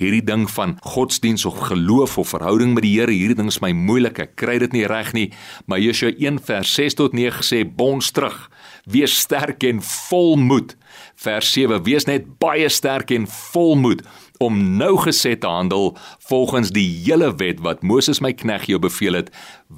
hierdie 0.00 0.24
ding 0.26 0.48
van 0.50 0.76
godsdiens 0.82 1.46
of 1.48 1.58
geloof 1.70 2.18
of 2.18 2.34
verhouding 2.34 2.74
met 2.74 2.86
die 2.86 2.94
Here 2.98 3.14
hierdie 3.14 3.38
ding 3.38 3.50
is 3.52 3.62
my 3.62 3.72
moeilik 3.72 4.18
ek 4.26 4.36
kry 4.40 4.58
dit 4.62 4.74
nie 4.74 4.86
reg 4.90 5.14
nie 5.16 5.28
maar 5.70 5.82
Jesua 5.82 6.12
1 6.12 6.42
vers 6.44 6.74
6 6.80 7.00
tot 7.00 7.14
9 7.16 7.46
sê 7.46 7.62
bons 7.64 8.10
terug 8.14 8.48
wees 8.84 9.18
sterk 9.18 9.62
en 9.62 9.82
volmoed. 9.82 10.76
Vers 11.14 11.52
7: 11.52 11.82
Wees 11.84 12.04
net 12.04 12.26
baie 12.38 12.68
sterk 12.68 13.10
en 13.14 13.26
volmoed 13.26 14.04
om 14.42 14.56
nou 14.76 14.96
gesed 14.98 15.40
te 15.40 15.48
handel 15.50 15.94
volgens 16.26 16.70
die 16.72 16.86
hele 17.04 17.34
wet 17.36 17.60
wat 17.60 17.82
Moses 17.82 18.20
my 18.24 18.32
knegg 18.32 18.64
jou 18.70 18.78
beveel 18.80 19.18
het 19.18 19.30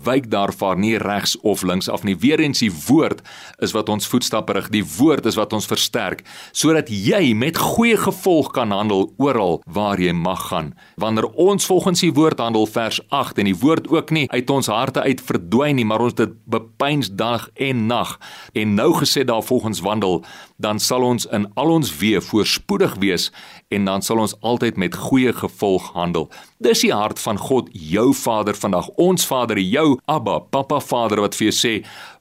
wyk 0.06 0.28
daarvan 0.30 0.80
nie 0.80 0.96
regs 1.00 1.34
of 1.40 1.62
links 1.62 1.88
af 1.88 2.04
nie. 2.04 2.16
Weer 2.16 2.40
eens 2.40 2.60
die 2.62 2.72
woord 2.86 3.22
is 3.64 3.72
wat 3.74 3.88
ons 3.88 4.06
voetstappe 4.06 4.52
rig. 4.52 4.68
Die 4.74 4.84
woord 4.96 5.26
is 5.26 5.38
wat 5.38 5.52
ons 5.56 5.66
versterk 5.66 6.22
sodat 6.52 6.90
jy 6.92 7.32
met 7.34 7.58
goeie 7.58 7.96
gevolg 7.98 8.52
kan 8.54 8.70
handel 8.74 9.08
oral 9.16 9.60
waar 9.66 10.00
jy 10.00 10.12
mag 10.12 10.48
gaan. 10.50 10.72
Wanneer 11.00 11.26
ons 11.32 11.66
volgens 11.66 12.04
die 12.04 12.12
woord 12.14 12.40
handel 12.42 12.66
vers 12.70 13.00
8 13.08 13.42
en 13.42 13.50
die 13.50 13.58
woord 13.58 13.88
ook 13.90 14.12
nie 14.14 14.26
uit 14.30 14.50
ons 14.50 14.70
harte 14.70 15.02
uit 15.02 15.22
verdwyn 15.22 15.76
nie 15.76 15.86
maar 15.88 16.04
ons 16.04 16.14
dit 16.14 16.34
bepeins 16.46 17.10
dag 17.10 17.48
en 17.54 17.86
nag 17.86 18.16
en 18.54 18.74
nou 18.74 18.92
gesê 19.00 19.24
daar 19.26 19.42
volgens 19.42 19.80
wandel 19.80 20.22
dan 20.56 20.78
sal 20.80 21.04
ons 21.04 21.26
in 21.36 21.48
al 21.54 21.70
ons 21.74 21.90
weë 22.00 22.22
voorspoedig 22.24 22.96
wees 23.02 23.30
en 23.68 23.84
dan 23.88 24.02
sal 24.02 24.22
ons 24.22 24.36
altyd 24.40 24.76
met 24.80 24.94
goeie 24.96 25.32
gevolg 25.32 25.92
handel. 25.92 26.30
Dis 26.56 26.80
die 26.80 26.92
hart 26.92 27.18
van 27.20 27.36
God, 27.36 27.66
jou 27.72 28.14
Vader 28.16 28.56
vandag, 28.56 28.86
ons 28.96 29.26
Vader, 29.28 29.58
jou 29.60 29.98
Abba, 30.08 30.38
Papa 30.40 30.78
Vader 30.80 31.20
wat 31.20 31.34
vir 31.36 31.50
jou 31.50 31.54
sê, 31.56 31.72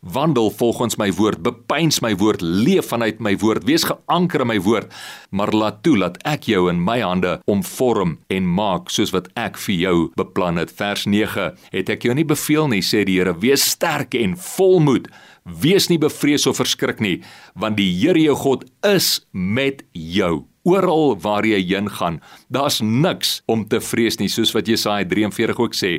wandel 0.04 0.50
volgens 0.60 0.98
my 1.00 1.08
woord, 1.16 1.40
bepeins 1.46 2.02
my 2.04 2.12
woord, 2.20 2.44
leef 2.44 2.90
vanuit 2.92 3.22
my 3.24 3.32
woord, 3.40 3.64
wees 3.64 3.86
geanker 3.88 4.44
in 4.44 4.50
my 4.52 4.58
woord, 4.60 4.92
maar 5.32 5.54
laat 5.56 5.80
toe 5.88 5.96
dat 6.02 6.20
ek 6.28 6.50
jou 6.52 6.66
in 6.72 6.82
my 6.84 6.98
hande 7.00 7.38
omvorm 7.48 8.18
en 8.28 8.50
maak 8.58 8.92
soos 8.92 9.14
wat 9.16 9.30
ek 9.40 9.56
vir 9.68 9.76
jou 9.86 9.96
beplan 10.20 10.60
het. 10.60 10.74
Vers 10.76 11.06
9: 11.08 11.54
Het 11.72 11.94
ek 11.96 12.04
jou 12.10 12.16
nie 12.18 12.28
beveel 12.28 12.68
nie, 12.72 12.84
sê 12.84 13.06
die 13.08 13.16
Here, 13.16 13.32
wees 13.40 13.64
sterk 13.64 14.18
en 14.20 14.36
volmoed. 14.36 15.08
Wees 15.46 15.88
nie 15.88 16.02
bevrees 16.02 16.48
of 16.50 16.60
verskrik 16.60 17.00
nie, 17.00 17.22
want 17.56 17.80
die 17.80 17.88
Here 18.02 18.20
jou 18.20 18.36
God 18.36 18.68
is 18.84 19.22
met 19.32 19.86
jou. 19.94 20.44
Oral 20.66 21.14
waar 21.22 21.46
jy 21.46 21.60
heen 21.62 21.90
gaan, 21.94 22.16
daar's 22.50 22.80
niks 22.82 23.44
om 23.46 23.68
te 23.70 23.78
vrees 23.78 24.18
nie, 24.18 24.30
soos 24.34 24.50
wat 24.56 24.66
Jesaja 24.66 25.06
43 25.06 25.60
ook 25.62 25.76
sê. 25.78 25.92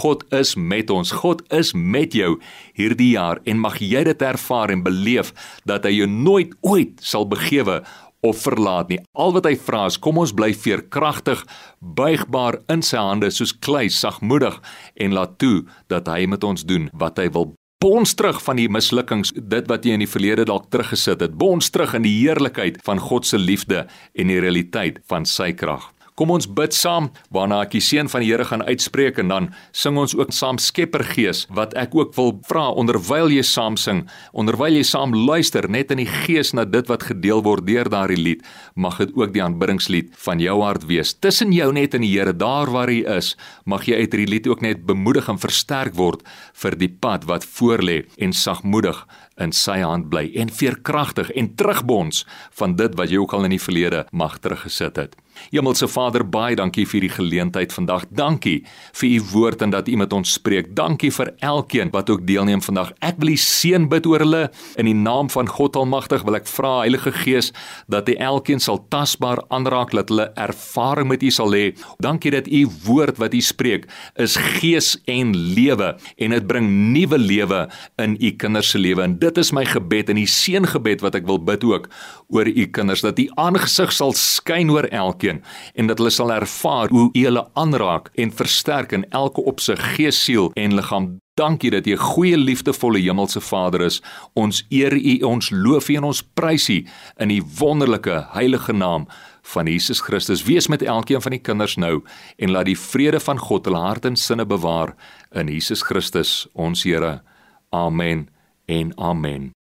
God 0.00 0.24
is 0.32 0.54
met 0.56 0.88
ons. 0.90 1.12
God 1.12 1.42
is 1.52 1.74
met 1.76 2.16
jou 2.16 2.38
hierdie 2.72 3.12
jaar 3.18 3.42
en 3.44 3.60
mag 3.60 3.76
jy 3.84 4.00
dit 4.08 4.24
ervaar 4.24 4.72
en 4.72 4.84
beleef 4.86 5.34
dat 5.68 5.84
hy 5.84 5.92
jou 5.98 6.08
nooit 6.08 6.54
ooit 6.64 7.04
sal 7.04 7.28
begewe 7.28 7.82
of 8.24 8.40
verlaat 8.46 8.88
nie. 8.88 9.02
Al 9.12 9.34
wat 9.36 9.44
hy 9.44 9.58
vra 9.60 9.84
is 9.90 10.00
kom 10.00 10.22
ons 10.22 10.32
bly 10.32 10.54
veerkragtig, 10.56 11.42
buigbaar 11.80 12.62
in 12.72 12.80
sy 12.80 13.02
hande 13.04 13.28
soos 13.28 13.52
klei, 13.52 13.90
sagmoedig 13.92 14.56
en 14.96 15.12
laat 15.18 15.36
toe 15.36 15.66
dat 15.92 16.08
hy 16.08 16.24
met 16.32 16.48
ons 16.48 16.64
doen 16.64 16.88
wat 16.96 17.20
hy 17.20 17.28
wil 17.36 17.52
bons 17.82 18.14
terug 18.14 18.42
van 18.42 18.56
die 18.60 18.68
mislukkings, 18.68 19.32
dit 19.36 19.68
wat 19.70 19.84
jy 19.84 19.96
in 19.96 20.04
die 20.04 20.10
verlede 20.10 20.46
dalk 20.48 20.70
teruggesit 20.72 21.20
het, 21.24 21.38
bons 21.38 21.70
terug 21.70 21.94
in 21.98 22.06
die 22.06 22.14
heerlikheid 22.16 22.80
van 22.86 23.00
God 23.00 23.26
se 23.26 23.38
liefde 23.38 23.86
en 24.14 24.32
die 24.32 24.40
realiteit 24.40 25.00
van 25.08 25.28
sy 25.28 25.52
krag. 25.52 25.93
Kom 26.14 26.30
ons 26.30 26.46
bid 26.46 26.70
saam 26.70 27.08
waarna 27.34 27.56
ek 27.64 27.72
die 27.74 27.80
seën 27.82 28.06
van 28.06 28.22
die 28.22 28.28
Here 28.28 28.44
gaan 28.46 28.62
uitspreek 28.62 29.16
en 29.18 29.32
dan 29.32 29.46
sing 29.74 29.96
ons 29.98 30.12
ook 30.14 30.30
saam 30.30 30.60
Skeppergees 30.62 31.40
wat 31.58 31.72
ek 31.74 31.96
ook 31.98 32.12
wil 32.14 32.30
vra 32.46 32.68
onderwyl 32.70 33.32
jy 33.34 33.42
saam 33.42 33.74
sing, 33.74 34.04
onderwyl 34.30 34.78
jy 34.78 34.84
saam 34.86 35.10
luister 35.10 35.66
net 35.66 35.90
in 35.90 35.98
die 36.04 36.06
gees 36.06 36.52
na 36.54 36.62
dit 36.70 36.86
wat 36.86 37.08
gedeel 37.08 37.42
word 37.42 37.66
deur 37.66 37.90
daardie 37.90 38.20
lied, 38.20 38.44
mag 38.78 39.00
dit 39.02 39.10
ook 39.18 39.34
die 39.34 39.42
aanbiddingslied 39.42 40.14
van 40.22 40.38
jou 40.38 40.54
hart 40.62 40.86
wees. 40.86 41.16
Tussen 41.18 41.50
jou 41.50 41.72
net 41.74 41.98
en 41.98 42.06
die 42.06 42.12
Here 42.14 42.30
daar 42.30 42.70
waar 42.70 42.94
hy 42.94 43.02
is, 43.16 43.32
mag 43.66 43.90
jy 43.90 43.98
uit 43.98 44.14
hierdie 44.14 44.30
lied 44.36 44.46
ook 44.46 44.62
net 44.62 44.86
bemoedig 44.86 45.26
en 45.34 45.42
versterk 45.42 45.98
word 45.98 46.22
vir 46.62 46.78
die 46.78 46.92
pad 46.94 47.26
wat 47.26 47.42
voorlê 47.56 48.04
en 48.22 48.30
sagmoedig 48.30 49.02
in 49.42 49.50
sy 49.50 49.80
hand 49.82 50.12
bly 50.14 50.28
en 50.38 50.54
veerkragtig 50.62 51.34
en 51.34 51.50
terugbons 51.58 52.22
van 52.62 52.78
dit 52.78 52.94
wat 52.94 53.10
jy 53.10 53.18
ook 53.18 53.34
al 53.34 53.50
in 53.50 53.58
die 53.58 53.64
verlede 53.66 54.06
mag 54.14 54.38
teruggesit 54.38 55.02
het. 55.02 55.18
Hemelse 55.50 55.88
Vader, 55.88 56.24
baie 56.24 56.56
dankie 56.56 56.86
vir 56.88 57.04
die 57.04 57.12
geleentheid 57.12 57.72
vandag. 57.74 58.06
Dankie 58.14 58.64
vir 58.94 59.08
u 59.08 59.20
woord 59.32 59.62
en 59.62 59.72
dat 59.74 59.88
u 59.88 59.96
met 59.96 60.12
ons 60.12 60.32
spreek. 60.36 60.72
Dankie 60.76 61.10
vir 61.14 61.32
elkeen 61.44 61.90
wat 61.94 62.10
ook 62.10 62.24
deelneem 62.26 62.62
vandag. 62.62 62.92
Ek 63.04 63.18
wil 63.22 63.34
u 63.34 63.36
seën 63.40 63.88
bid 63.90 64.06
oor 64.06 64.24
hulle 64.24 64.42
in 64.80 64.88
die 64.88 64.96
naam 64.96 65.30
van 65.30 65.48
God 65.50 65.76
Almagtig. 65.76 66.24
Wil 66.26 66.38
ek 66.40 66.48
vra 66.50 66.72
Heilige 66.84 67.12
Gees 67.12 67.52
dat 67.90 68.08
hy 68.08 68.16
elkeen 68.22 68.62
sal 68.62 68.80
tasbaar 68.92 69.42
aanraak 69.54 69.94
dat 69.94 70.12
hulle 70.12 70.30
ervaring 70.40 71.10
met 71.10 71.22
u 71.22 71.30
sal 71.34 71.54
hê. 71.54 71.72
Dankie 72.02 72.32
dat 72.34 72.48
u 72.48 72.64
woord 72.86 73.20
wat 73.22 73.34
u 73.34 73.42
spreek 73.44 73.88
is 74.20 74.36
gees 74.58 74.94
en 75.10 75.34
lewe 75.34 75.94
en 76.16 76.34
dit 76.36 76.46
bring 76.46 76.70
nuwe 76.94 77.18
lewe 77.18 77.64
in 78.02 78.16
u 78.20 78.30
kinders 78.38 78.70
se 78.74 78.78
lewe. 78.78 79.02
En 79.02 79.18
dit 79.18 79.38
is 79.38 79.52
my 79.52 79.64
gebed 79.68 80.10
en 80.12 80.20
die 80.20 80.30
seëngebed 80.30 81.04
wat 81.04 81.18
ek 81.18 81.28
wil 81.28 81.40
bid 81.42 81.64
ook 81.66 81.88
oor 82.34 82.48
u 82.48 82.66
kinders 82.66 83.04
dat 83.04 83.18
u 83.18 83.28
aangesig 83.40 83.92
sal 83.92 84.14
skyn 84.18 84.70
oor 84.72 84.88
elkeen 84.90 85.23
elkeen 85.24 85.42
en 85.74 85.86
dat 85.86 85.98
hulle 85.98 86.10
sal 86.10 86.32
ervaar 86.32 86.88
hoe 86.88 87.10
U 87.12 87.24
hulle 87.24 87.48
aanraak 87.54 88.10
en 88.14 88.32
versterk 88.32 88.92
in 88.92 89.06
elke 89.10 89.42
opsig 89.44 89.80
gees, 89.96 90.24
siel 90.24 90.50
en 90.54 90.74
liggaam. 90.74 91.18
Dankie 91.34 91.70
dat 91.70 91.86
U 91.86 91.92
'n 91.92 91.96
goeie 91.96 92.36
liefdevolle 92.36 92.98
hemelse 92.98 93.40
Vader 93.40 93.80
is. 93.80 94.02
Ons 94.34 94.64
eer 94.70 94.92
U, 94.92 95.24
ons 95.24 95.50
loof 95.50 95.88
U 95.88 95.94
en 95.94 96.04
ons 96.04 96.22
prys 96.34 96.68
U 96.68 96.86
in 97.18 97.30
U 97.30 97.42
wonderlike 97.58 98.26
heilige 98.32 98.72
naam 98.72 99.06
van 99.42 99.66
Jesus 99.66 100.00
Christus. 100.00 100.44
Wees 100.44 100.68
met 100.68 100.82
elkeen 100.82 101.22
van 101.22 101.30
die 101.30 101.40
kinders 101.40 101.76
nou 101.76 102.02
en 102.36 102.50
laat 102.50 102.66
die 102.66 102.78
vrede 102.78 103.20
van 103.20 103.38
God 103.38 103.64
hulle 103.64 103.78
hart 103.78 104.04
en 104.04 104.16
sinne 104.16 104.46
bewaar 104.46 104.94
in 105.32 105.48
Jesus 105.48 105.82
Christus, 105.82 106.46
ons 106.52 106.84
Here. 106.84 107.22
Amen 107.70 108.28
en 108.66 108.92
amen 108.98 109.63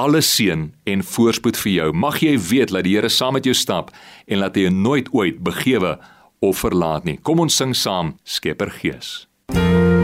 alle 0.00 0.20
seën 0.24 0.70
en 0.84 1.02
voorspoed 1.04 1.58
vir 1.60 1.72
jou. 1.72 1.90
Mag 1.92 2.22
jy 2.24 2.36
weet 2.40 2.72
dat 2.72 2.86
die 2.86 2.96
Here 2.96 3.10
saam 3.12 3.36
met 3.36 3.44
jou 3.48 3.54
stap 3.56 3.92
en 4.26 4.40
laat 4.40 4.56
hy 4.56 4.68
jou 4.68 4.74
nooit 4.74 5.12
ooit 5.12 5.42
begewe 5.44 5.98
of 6.40 6.64
verlaat 6.64 7.04
nie. 7.04 7.18
Kom 7.20 7.42
ons 7.44 7.60
sing 7.60 7.76
saam 7.76 8.16
Skepper 8.24 8.72
Gees. 8.80 9.18
as 9.52 9.99